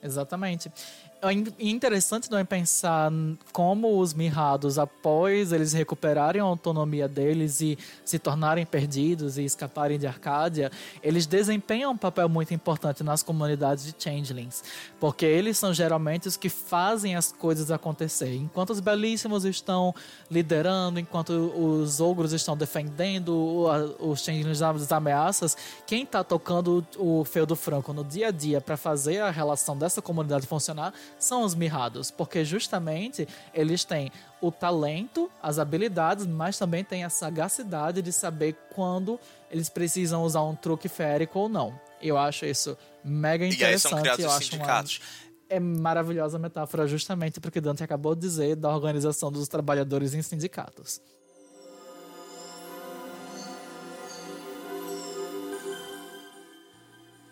Exatamente. 0.01 0.71
É 1.19 1.31
interessante 1.59 2.29
não 2.29 2.37
é 2.37 2.43
pensar 2.43 3.11
como 3.51 3.99
os 3.99 4.13
mirrados, 4.13 4.77
após 4.77 5.51
eles 5.51 5.73
recuperarem 5.73 6.39
a 6.39 6.45
autonomia 6.45 7.07
deles 7.07 7.59
e 7.59 7.75
se 8.05 8.19
tornarem 8.19 8.67
perdidos 8.67 9.35
e 9.39 9.43
escaparem 9.43 9.97
de 9.97 10.05
Arcádia, 10.05 10.71
eles 11.01 11.25
desempenham 11.25 11.93
um 11.93 11.97
papel 11.97 12.29
muito 12.29 12.53
importante 12.53 13.03
nas 13.03 13.23
comunidades 13.23 13.83
de 13.85 13.95
Changelings, 13.97 14.63
porque 14.99 15.25
eles 15.25 15.57
são 15.57 15.73
geralmente 15.73 16.27
os 16.27 16.37
que 16.37 16.49
fazem 16.49 17.15
as 17.15 17.31
coisas 17.31 17.71
acontecer. 17.71 18.35
Enquanto 18.35 18.69
os 18.69 18.79
Belíssimos 18.79 19.43
estão 19.43 19.95
liderando, 20.29 20.99
enquanto 20.99 21.31
os 21.31 21.99
Ogros 21.99 22.31
estão 22.31 22.55
defendendo 22.55 23.65
os 23.99 24.21
Changelings 24.21 24.59
das 24.59 24.91
ameaças, 24.91 25.57
quem 25.87 26.03
está 26.03 26.23
tocando 26.23 26.85
o 26.95 27.25
feudo 27.25 27.55
franco 27.55 27.91
no 27.91 28.03
dia 28.03 28.27
a 28.27 28.31
dia 28.31 28.61
para 28.61 28.77
fazer 28.77 29.21
a 29.21 29.31
relação 29.31 29.75
dessa 29.75 29.99
comunidade 29.99 30.45
funcionar 30.45 30.93
são 31.19 31.43
os 31.43 31.55
mirrados, 31.55 32.11
porque 32.11 32.43
justamente 32.43 33.27
eles 33.53 33.83
têm 33.83 34.11
o 34.41 34.51
talento, 34.51 35.31
as 35.41 35.59
habilidades, 35.59 36.25
mas 36.25 36.57
também 36.57 36.83
têm 36.83 37.03
a 37.03 37.09
sagacidade 37.09 38.01
de 38.01 38.11
saber 38.11 38.55
quando 38.75 39.19
eles 39.49 39.69
precisam 39.69 40.23
usar 40.23 40.43
um 40.43 40.55
truque 40.55 40.87
férico 40.87 41.39
ou 41.39 41.49
não. 41.49 41.79
Eu 42.01 42.17
acho 42.17 42.45
isso 42.45 42.77
mega 43.03 43.45
interessante. 43.45 43.61
E 43.61 43.73
aí 43.73 43.79
são 43.79 43.99
criados 43.99 44.25
eu 44.25 44.29
os 44.29 44.35
sindicatos. 44.35 44.97
Uma... 44.97 45.27
É 45.49 45.59
maravilhosa 45.59 46.37
metáfora 46.37 46.85
justamente 46.87 47.39
porque 47.39 47.61
Dante 47.61 47.81
acabou 47.83 48.13
de 48.13 48.21
dizer 48.21 48.55
da 48.55 48.69
organização 48.69 49.31
dos 49.31 49.47
trabalhadores 49.47 50.13
em 50.13 50.21
sindicatos. 50.21 51.01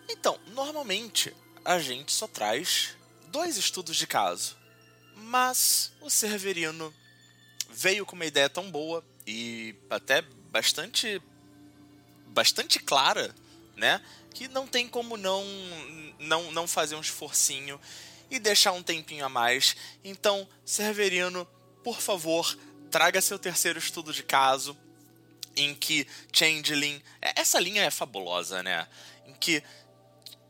Então, 0.08 0.38
normalmente 0.54 1.32
a 1.64 1.78
gente 1.78 2.12
só 2.12 2.26
traz 2.26 2.96
dois 3.36 3.58
estudos 3.58 3.98
de 3.98 4.06
caso. 4.06 4.56
Mas 5.14 5.92
o 6.00 6.08
Severino 6.08 6.92
veio 7.68 8.06
com 8.06 8.16
uma 8.16 8.24
ideia 8.24 8.48
tão 8.48 8.70
boa 8.70 9.04
e 9.26 9.74
até 9.90 10.22
bastante 10.50 11.20
bastante 12.28 12.78
clara, 12.78 13.34
né? 13.76 14.00
Que 14.32 14.48
não 14.48 14.66
tem 14.66 14.88
como 14.88 15.18
não 15.18 15.44
não 16.18 16.50
não 16.50 16.66
fazer 16.66 16.94
um 16.94 17.00
esforcinho 17.02 17.78
e 18.30 18.38
deixar 18.38 18.72
um 18.72 18.82
tempinho 18.82 19.26
a 19.26 19.28
mais. 19.28 19.76
Então, 20.02 20.48
Severino, 20.64 21.46
por 21.84 22.00
favor, 22.00 22.56
traga 22.90 23.20
seu 23.20 23.38
terceiro 23.38 23.78
estudo 23.78 24.14
de 24.14 24.22
caso 24.22 24.74
em 25.54 25.74
que 25.74 26.06
Changeling, 26.32 27.02
essa 27.20 27.60
linha 27.60 27.82
é 27.82 27.90
fabulosa, 27.90 28.62
né? 28.62 28.88
Em 29.26 29.34
que 29.34 29.62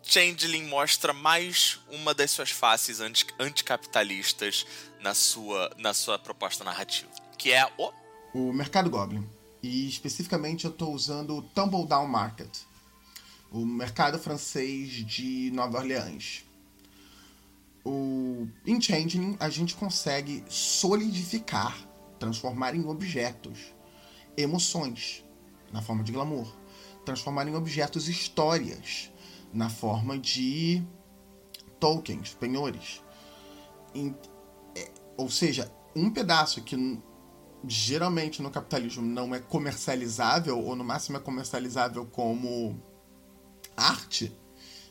Changeling 0.09 0.69
mostra 0.69 1.13
mais 1.13 1.81
uma 1.91 2.15
das 2.15 2.31
suas 2.31 2.51
faces 2.53 3.01
anti 3.01 3.27
anticapitalistas 3.41 4.65
na 5.01 5.15
sua, 5.15 5.75
na 5.79 5.93
sua 5.93 6.17
proposta 6.17 6.63
narrativa, 6.63 7.11
que 7.37 7.51
é 7.51 7.69
o... 7.77 7.93
O 8.33 8.53
Mercado 8.53 8.89
Goblin. 8.89 9.29
E 9.61 9.89
especificamente 9.89 10.65
eu 10.65 10.71
estou 10.71 10.95
usando 10.95 11.37
o 11.37 11.43
Tumble 11.43 11.85
Down 11.87 12.07
Market, 12.07 12.57
o 13.51 13.67
mercado 13.67 14.17
francês 14.17 15.05
de 15.05 15.51
Nova 15.53 15.79
Orleans. 15.79 16.45
O... 17.85 18.47
Em 18.65 18.81
Changeling 18.81 19.37
a 19.41 19.51
gente 19.51 19.75
consegue 19.75 20.45
solidificar, 20.49 21.77
transformar 22.21 22.77
em 22.77 22.87
objetos, 22.87 23.75
emoções, 24.37 25.25
na 25.73 25.83
forma 25.83 26.05
de 26.05 26.13
glamour, 26.13 26.47
transformar 27.05 27.49
em 27.49 27.57
objetos 27.57 28.09
histórias 28.09 29.11
na 29.57 29.71
forma 29.71 30.19
de 30.19 30.87
tokens, 31.81 32.35
penhores. 32.35 33.03
É, 34.75 34.91
ou 35.17 35.31
seja, 35.31 35.73
um 35.95 36.11
pedaço 36.11 36.63
que 36.63 37.01
geralmente 37.67 38.43
no 38.43 38.51
capitalismo 38.51 39.03
não 39.03 39.35
é 39.35 39.41
comercializável, 39.41 40.63
ou 40.63 40.77
no 40.77 40.85
máximo 40.85 41.17
é 41.17 41.21
comercializável 41.21 42.05
como 42.05 42.81
arte, 43.75 44.31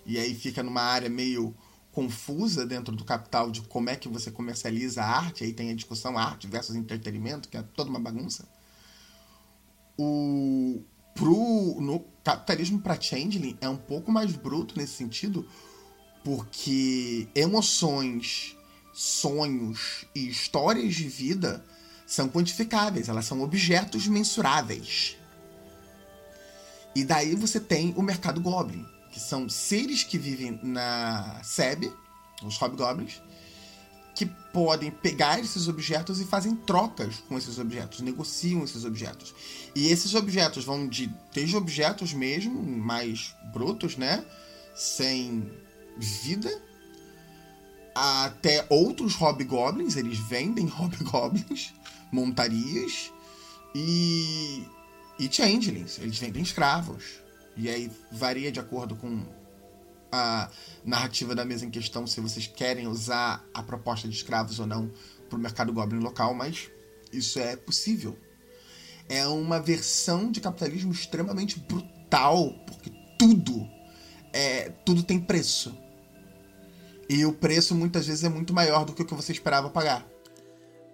e 0.05 0.17
aí 0.17 0.33
fica 0.33 0.63
numa 0.63 0.81
área 0.81 1.09
meio 1.09 1.55
confusa 1.91 2.65
dentro 2.65 2.95
do 2.95 3.05
capital 3.05 3.49
de 3.49 3.61
como 3.61 3.89
é 3.89 3.95
que 3.95 4.09
você 4.09 4.29
comercializa 4.31 5.01
a 5.01 5.07
arte, 5.07 5.43
aí 5.43 5.53
tem 5.53 5.69
a 5.69 5.75
discussão 5.75 6.17
arte 6.17 6.47
versus 6.47 6.75
entretenimento, 6.75 7.47
que 7.47 7.55
é 7.55 7.61
toda 7.61 7.89
uma 7.89 7.99
bagunça. 7.99 8.47
O, 9.97 10.83
pro, 11.15 11.79
no 11.79 12.01
capitalismo 12.23 12.79
para 12.79 12.99
Changeling 12.99 13.57
é 13.61 13.69
um 13.69 13.77
pouco 13.77 14.11
mais 14.11 14.33
bruto 14.33 14.77
nesse 14.77 14.93
sentido, 14.93 15.47
porque 16.23 17.27
emoções, 17.33 18.55
sonhos 18.93 20.05
e 20.13 20.27
histórias 20.27 20.93
de 20.93 21.07
vida 21.07 21.65
são 22.05 22.29
quantificáveis, 22.29 23.09
elas 23.09 23.25
são 23.25 23.41
objetos 23.41 24.07
mensuráveis. 24.07 25.17
E 26.93 27.03
daí 27.03 27.35
você 27.35 27.59
tem 27.59 27.93
o 27.97 28.01
mercado 28.01 28.39
Goblin, 28.41 28.85
que 29.11 29.19
são 29.19 29.49
seres 29.49 30.03
que 30.03 30.17
vivem 30.17 30.59
na 30.61 31.41
SEB, 31.43 31.91
os 32.43 32.57
Hobgoblins, 32.57 33.21
que 34.15 34.25
podem 34.25 34.89
pegar 34.89 35.39
esses 35.39 35.67
objetos 35.67 36.21
e 36.21 36.25
fazem 36.25 36.55
trocas 36.55 37.17
com 37.27 37.37
esses 37.37 37.59
objetos, 37.59 37.99
negociam 37.99 38.63
esses 38.63 38.85
objetos. 38.85 39.35
E 39.75 39.89
esses 39.89 40.15
objetos 40.15 40.63
vão 40.63 40.87
de 40.87 41.13
desde 41.33 41.57
objetos 41.57 42.13
mesmo, 42.13 42.63
mais 42.63 43.35
brutos, 43.53 43.97
né? 43.97 44.25
Sem 44.73 45.51
vida, 45.97 46.49
até 47.93 48.65
outros 48.69 49.15
hobgoblins, 49.15 49.97
eles 49.97 50.17
vendem 50.17 50.65
hobgoblins, 50.71 51.73
montarias 52.11 53.11
e 53.75 54.65
e 55.19 55.31
changelings, 55.31 55.99
eles 55.99 56.17
vendem 56.17 56.41
escravos. 56.41 57.03
E 57.57 57.69
aí 57.69 57.91
varia 58.11 58.51
de 58.51 58.59
acordo 58.59 58.95
com 58.95 59.25
a 60.11 60.49
narrativa 60.83 61.35
da 61.35 61.45
mesa 61.45 61.65
em 61.65 61.69
questão, 61.69 62.05
se 62.07 62.21
vocês 62.21 62.47
querem 62.47 62.87
usar 62.87 63.45
a 63.53 63.61
proposta 63.63 64.07
de 64.07 64.15
escravos 64.15 64.59
ou 64.59 64.65
não 64.65 64.91
para 65.29 65.37
o 65.37 65.41
mercado 65.41 65.73
goblin 65.73 65.99
local, 65.99 66.33
mas 66.33 66.69
isso 67.11 67.39
é 67.39 67.55
possível. 67.55 68.17
É 69.07 69.27
uma 69.27 69.59
versão 69.59 70.31
de 70.31 70.41
capitalismo 70.41 70.91
extremamente 70.91 71.59
brutal, 71.59 72.53
porque 72.65 72.91
tudo 73.19 73.75
é, 74.35 74.69
tudo 74.85 75.01
tem 75.01 75.17
preço. 75.17 75.73
E 77.07 77.25
o 77.25 77.31
preço 77.31 77.73
muitas 77.73 78.05
vezes 78.05 78.25
é 78.25 78.29
muito 78.29 78.53
maior 78.53 78.83
do 78.83 78.91
que 78.93 79.01
o 79.01 79.05
que 79.05 79.13
você 79.13 79.31
esperava 79.31 79.69
pagar. 79.69 80.05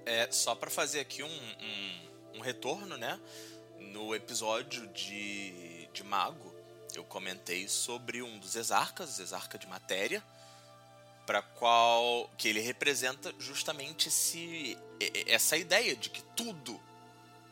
É, 0.05 0.27
só 0.29 0.53
para 0.53 0.69
fazer 0.69 0.99
aqui 0.99 1.23
um, 1.23 1.27
um, 1.27 2.37
um, 2.37 2.41
retorno, 2.41 2.97
né? 2.97 3.19
No 3.79 4.13
episódio 4.13 4.85
de, 4.89 5.87
de 5.91 6.03
Mago, 6.03 6.50
eu 6.95 7.03
comentei 7.03 7.67
sobre 7.67 8.21
um 8.21 8.39
dos 8.39 8.55
exarcas, 8.55 9.19
exarca 9.19 9.57
de 9.57 9.67
matéria, 9.67 10.23
para 11.25 11.41
qual 11.41 12.29
que 12.37 12.47
ele 12.47 12.59
representa 12.59 13.33
justamente 13.39 14.07
esse, 14.09 14.77
essa 15.27 15.55
ideia 15.55 15.95
de 15.95 16.09
que 16.09 16.21
tudo 16.35 16.79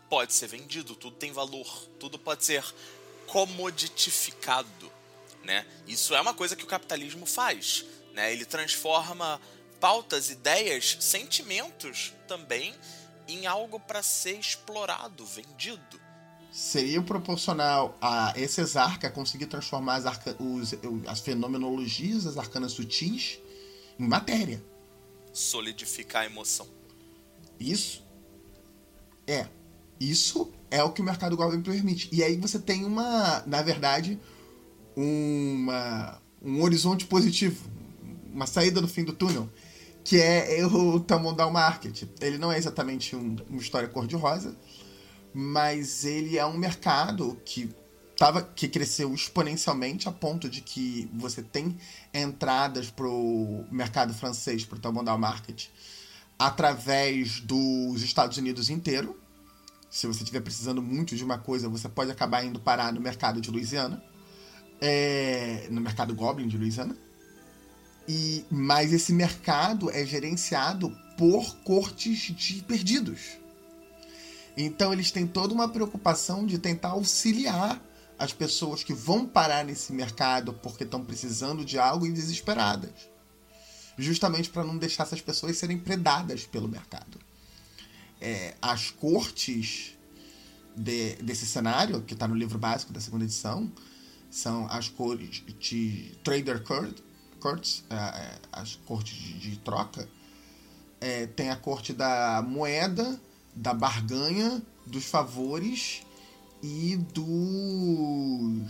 pode 0.10 0.34
ser 0.34 0.48
vendido, 0.48 0.96
tudo 0.96 1.16
tem 1.16 1.32
valor, 1.32 1.88
tudo 2.00 2.18
pode 2.18 2.44
ser 2.44 2.64
comoditificado, 3.28 4.92
né? 5.44 5.66
Isso 5.88 6.16
é 6.16 6.22
uma 6.22 6.34
coisa 6.34 6.56
que 6.56 6.64
o 6.64 6.68
capitalismo 6.68 7.26
faz, 7.26 7.86
né? 8.14 8.34
Ele 8.34 8.44
transforma 8.44 9.40
pautas, 9.80 10.30
ideias, 10.30 10.98
sentimentos 11.00 12.12
também 12.28 12.76
em 13.28 13.46
algo 13.46 13.80
para 13.80 14.02
ser 14.02 14.40
explorado, 14.40 15.26
vendido 15.26 15.99
seria 16.52 17.02
proporcional 17.02 17.98
a 18.02 18.34
esse 18.36 18.62
exarca 18.62 19.10
conseguir 19.10 19.46
transformar 19.46 19.96
as, 19.96 20.06
arca, 20.06 20.36
os, 20.40 20.74
as 21.08 21.20
fenomenologias, 21.20 22.26
as 22.26 22.38
arcanas 22.38 22.72
sutis, 22.72 23.40
em 24.00 24.08
matéria. 24.08 24.64
Solidificar 25.32 26.24
a 26.24 26.26
emoção. 26.26 26.68
Isso. 27.60 28.04
É. 29.28 29.48
Isso 30.00 30.52
é 30.72 30.84
o 30.84 30.92
que 30.92 31.02
o 31.02 31.04
mercado 31.04 31.36
Goblin 31.36 31.62
permite. 31.62 32.10
E 32.12 32.24
aí 32.24 32.38
você 32.38 32.58
tem 32.58 32.86
uma, 32.86 33.44
na 33.46 33.62
verdade, 33.62 34.20
uma, 34.96 36.20
um 36.42 36.62
horizonte 36.64 37.06
positivo. 37.06 37.70
Uma 38.34 38.48
saída 38.48 38.80
no 38.80 38.88
fim 38.88 39.04
do 39.04 39.14
túnel. 39.14 39.50
Que 40.04 40.20
é 40.20 40.66
o 40.66 41.00
Tamondal 41.00 41.52
Market. 41.52 42.04
Ele 42.22 42.38
não 42.38 42.52
é 42.52 42.58
exatamente 42.58 43.16
um, 43.16 43.36
uma 43.50 43.60
história 43.62 43.88
cor-de-rosa 43.88 44.56
mas 45.34 46.06
ele 46.06 46.38
é 46.38 46.46
um 46.46 46.58
mercado 46.58 47.40
que 47.46 47.70
tava, 48.18 48.44
que 48.44 48.68
cresceu 48.68 49.14
exponencialmente 49.14 50.10
a 50.10 50.12
ponto 50.12 50.50
de 50.50 50.62
que 50.62 51.10
você 51.14 51.42
tem 51.42 51.78
entradas 52.14 52.92
para 52.92 53.08
o 53.08 53.66
mercado 53.72 54.14
francês, 54.14 54.66
para 54.66 54.78
o 54.78 54.82
Tabondal 54.82 55.18
Market, 55.18 55.68
através 56.38 57.40
dos 57.40 58.02
Estados 58.02 58.38
Unidos 58.38 58.70
inteiro. 58.70 59.18
se 59.90 60.06
você 60.06 60.20
estiver 60.20 60.42
precisando 60.42 60.82
muito 60.82 61.16
de 61.16 61.24
uma 61.24 61.40
coisa, 61.40 61.68
você 61.68 61.90
pode 61.90 62.12
acabar 62.12 62.44
indo 62.44 62.60
parar 62.60 62.94
no 62.94 63.02
mercado 63.02 63.42
de 63.42 63.50
Louisiana. 63.50 64.04
É, 64.82 65.68
no 65.70 65.82
mercado 65.82 66.16
Goblin 66.16 66.48
de 66.48 66.58
Louisiana. 66.58 66.96
E, 68.08 68.46
mas 68.50 68.94
esse 68.94 69.12
mercado 69.12 69.92
é 69.92 70.06
gerenciado 70.06 70.90
por 71.18 71.58
cortes 71.58 72.34
de 72.34 72.64
perdidos. 72.64 73.38
Então 74.62 74.92
eles 74.92 75.10
têm 75.10 75.26
toda 75.26 75.54
uma 75.54 75.70
preocupação 75.70 76.46
de 76.46 76.58
tentar 76.58 76.90
auxiliar 76.90 77.82
as 78.18 78.34
pessoas 78.34 78.84
que 78.84 78.94
vão 78.94 79.26
parar 79.26 79.64
nesse 79.64 79.94
mercado 79.94 80.54
porque 80.54 80.84
estão 80.84 81.02
precisando 81.02 81.64
de 81.64 81.80
algo 81.80 82.06
e 82.06 82.12
desesperadas. 82.12 82.92
Justamente 83.98 84.50
para 84.50 84.66
não 84.66 84.78
deixar 84.78 85.04
essas 85.04 85.22
pessoas 85.22 85.58
serem 85.58 85.80
predadas 85.80 86.46
pelo 86.46 86.68
mercado. 86.68 87.18
É, 88.20 88.54
as 88.62 88.92
cortes 88.92 89.98
de, 90.76 91.16
desse 91.16 91.46
cenário, 91.46 92.02
que 92.02 92.14
está 92.14 92.28
no 92.28 92.36
livro 92.36 92.60
básico 92.60 92.92
da 92.92 93.00
segunda 93.00 93.24
edição, 93.24 93.72
são 94.30 94.68
as 94.70 94.90
cortes 94.90 95.42
de 95.58 96.18
Trader 96.22 96.62
Court, 96.64 97.00
Courts, 97.40 97.86
é, 97.90 97.96
é, 97.96 98.40
as 98.52 98.76
cortes 98.76 99.16
de, 99.16 99.40
de 99.40 99.58
troca. 99.60 100.06
É, 101.00 101.28
tem 101.28 101.50
a 101.50 101.56
corte 101.56 101.94
da 101.94 102.44
moeda, 102.46 103.18
da 103.60 103.74
barganha, 103.74 104.62
dos 104.86 105.06
favores 105.06 106.02
e 106.64 106.96
dos. 107.14 108.70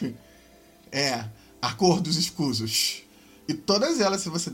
É, 0.96 1.28
a 1.60 1.72
cor 1.72 2.00
dos 2.00 2.16
escusos. 2.16 3.02
E 3.48 3.54
todas 3.54 3.98
elas, 3.98 4.20
se 4.20 4.28
você. 4.28 4.52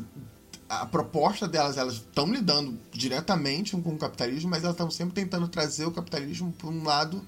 A 0.66 0.86
proposta 0.86 1.46
delas, 1.46 1.76
elas 1.76 1.96
estão 1.96 2.32
lidando 2.32 2.80
diretamente 2.90 3.76
com 3.76 3.90
o 3.90 3.98
capitalismo, 3.98 4.48
mas 4.48 4.62
elas 4.62 4.72
estão 4.72 4.90
sempre 4.90 5.22
tentando 5.22 5.46
trazer 5.48 5.84
o 5.84 5.90
capitalismo 5.90 6.50
para 6.52 6.68
um 6.68 6.82
lado. 6.82 7.22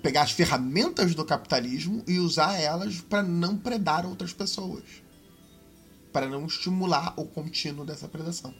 pegar 0.00 0.22
as 0.22 0.30
ferramentas 0.30 1.14
do 1.14 1.26
capitalismo 1.26 2.02
e 2.06 2.18
usar 2.18 2.54
elas 2.54 3.02
para 3.02 3.22
não 3.22 3.58
predar 3.58 4.06
outras 4.06 4.32
pessoas. 4.32 4.84
Para 6.10 6.26
não 6.26 6.46
estimular 6.46 7.12
o 7.18 7.26
contínuo 7.26 7.84
dessa 7.84 8.08
predação 8.08 8.54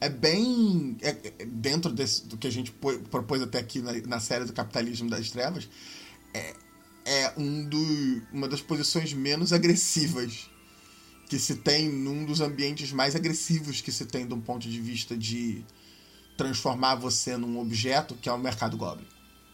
é 0.00 0.08
bem. 0.08 0.96
É, 1.02 1.10
é, 1.10 1.44
dentro 1.44 1.92
desse, 1.92 2.26
do 2.26 2.36
que 2.36 2.46
a 2.46 2.50
gente 2.50 2.72
propôs 3.10 3.42
até 3.42 3.58
aqui 3.58 3.80
na, 3.80 3.92
na 4.06 4.20
série 4.20 4.44
do 4.44 4.52
Capitalismo 4.52 5.10
das 5.10 5.30
Trevas, 5.30 5.68
é, 6.32 6.54
é 7.04 7.32
um 7.36 7.68
do, 7.68 8.22
uma 8.32 8.48
das 8.48 8.60
posições 8.60 9.12
menos 9.12 9.52
agressivas 9.52 10.50
que 11.28 11.38
se 11.38 11.56
tem 11.56 11.88
num 11.88 12.24
dos 12.24 12.40
ambientes 12.40 12.90
mais 12.90 13.14
agressivos 13.14 13.80
que 13.80 13.92
se 13.92 14.06
tem 14.06 14.26
de 14.26 14.34
um 14.34 14.40
ponto 14.40 14.68
de 14.68 14.80
vista 14.80 15.16
de 15.16 15.64
transformar 16.36 16.96
você 16.96 17.36
num 17.36 17.60
objeto, 17.60 18.14
que 18.14 18.28
é 18.28 18.32
o 18.32 18.38
mercado 18.38 18.76
Goblin. 18.76 19.06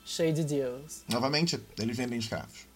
Cheio 0.04 0.32
de 0.32 0.44
Deus. 0.44 1.02
Novamente, 1.08 1.60
eles 1.78 1.96
vendem 1.96 2.18
escravos. 2.18 2.66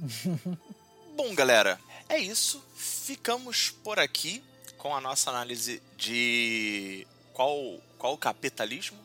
Bom, 1.16 1.34
galera, 1.34 1.78
é 2.08 2.18
isso. 2.18 2.64
Ficamos 2.74 3.70
por 3.70 3.98
aqui 3.98 4.42
com 4.80 4.96
a 4.96 5.00
nossa 5.00 5.28
análise 5.28 5.82
de 5.98 7.06
qual, 7.34 7.78
qual 7.98 8.14
o 8.14 8.18
capitalismo 8.18 8.98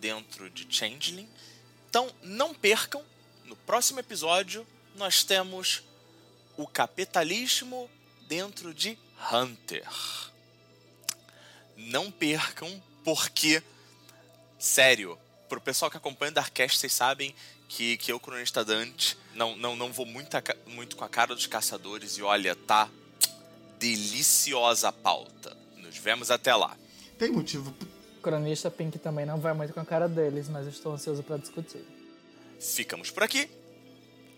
dentro 0.00 0.50
de 0.50 0.66
Changeling. 0.68 1.28
Então, 1.88 2.12
não 2.22 2.52
percam, 2.52 3.04
no 3.44 3.54
próximo 3.54 4.00
episódio 4.00 4.66
nós 4.96 5.22
temos 5.22 5.84
o 6.56 6.66
capitalismo 6.66 7.88
dentro 8.26 8.74
de 8.74 8.98
Hunter. 9.32 9.88
Não 11.76 12.10
percam, 12.10 12.82
porque, 13.04 13.62
sério, 14.58 15.16
pro 15.48 15.60
pessoal 15.60 15.88
que 15.88 15.96
acompanha 15.96 16.32
Darkcast, 16.32 16.80
vocês 16.80 16.92
sabem 16.92 17.32
que, 17.68 17.96
que 17.96 18.10
eu, 18.10 18.18
cronista 18.18 18.64
Dante, 18.64 19.16
não, 19.34 19.56
não, 19.56 19.76
não 19.76 19.92
vou 19.92 20.04
muito, 20.04 20.36
a, 20.36 20.42
muito 20.66 20.96
com 20.96 21.04
a 21.04 21.08
cara 21.08 21.32
dos 21.32 21.46
caçadores 21.46 22.18
e 22.18 22.22
olha, 22.22 22.56
tá 22.56 22.90
deliciosa 23.82 24.92
pauta. 24.92 25.56
Nos 25.76 25.98
vemos 25.98 26.30
até 26.30 26.54
lá. 26.54 26.76
Tem 27.18 27.32
motivo. 27.32 27.74
Cronista 28.22 28.70
Pink 28.70 28.96
também 29.00 29.26
não 29.26 29.40
vai 29.40 29.52
muito 29.52 29.74
com 29.74 29.80
a 29.80 29.84
cara 29.84 30.08
deles, 30.08 30.48
mas 30.48 30.68
estou 30.68 30.92
ansioso 30.92 31.24
para 31.24 31.36
discutir. 31.36 31.84
Ficamos 32.60 33.10
por 33.10 33.24
aqui. 33.24 33.50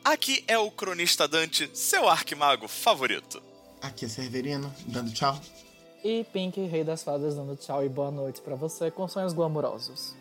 Aqui 0.03 0.43
é 0.49 0.57
o 0.57 0.71
Cronista 0.71 1.29
Dante, 1.29 1.71
seu 1.75 2.09
arquimago 2.09 2.67
favorito. 2.67 3.43
Aqui 3.83 4.07
é 4.07 4.09
Severino, 4.09 4.75
dando 4.87 5.13
tchau. 5.13 5.39
E 6.03 6.25
Pink, 6.33 6.59
Rei 6.65 6.83
das 6.83 7.03
Fadas, 7.03 7.35
dando 7.35 7.55
tchau 7.55 7.85
e 7.85 7.89
boa 7.89 8.11
noite 8.11 8.41
para 8.41 8.55
você 8.55 8.91
com 8.91 9.07
sonhos 9.07 9.35
glamourosos. 9.35 10.15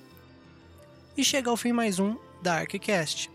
E 1.16 1.24
chega 1.24 1.50
ao 1.50 1.56
fim 1.56 1.72
mais 1.72 1.98
um 1.98 2.18
Darkcast. 2.42 3.32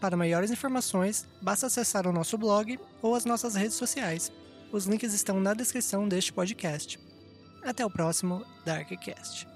Para 0.00 0.16
maiores 0.16 0.50
informações, 0.50 1.28
basta 1.40 1.66
acessar 1.66 2.08
o 2.08 2.12
nosso 2.12 2.36
blog 2.36 2.78
ou 3.00 3.14
as 3.14 3.24
nossas 3.24 3.54
redes 3.54 3.76
sociais. 3.76 4.32
Os 4.72 4.86
links 4.86 5.12
estão 5.12 5.38
na 5.38 5.52
descrição 5.52 6.08
deste 6.08 6.32
podcast. 6.32 6.98
Até 7.62 7.84
o 7.84 7.90
próximo 7.90 8.42
Darkcast. 8.64 9.51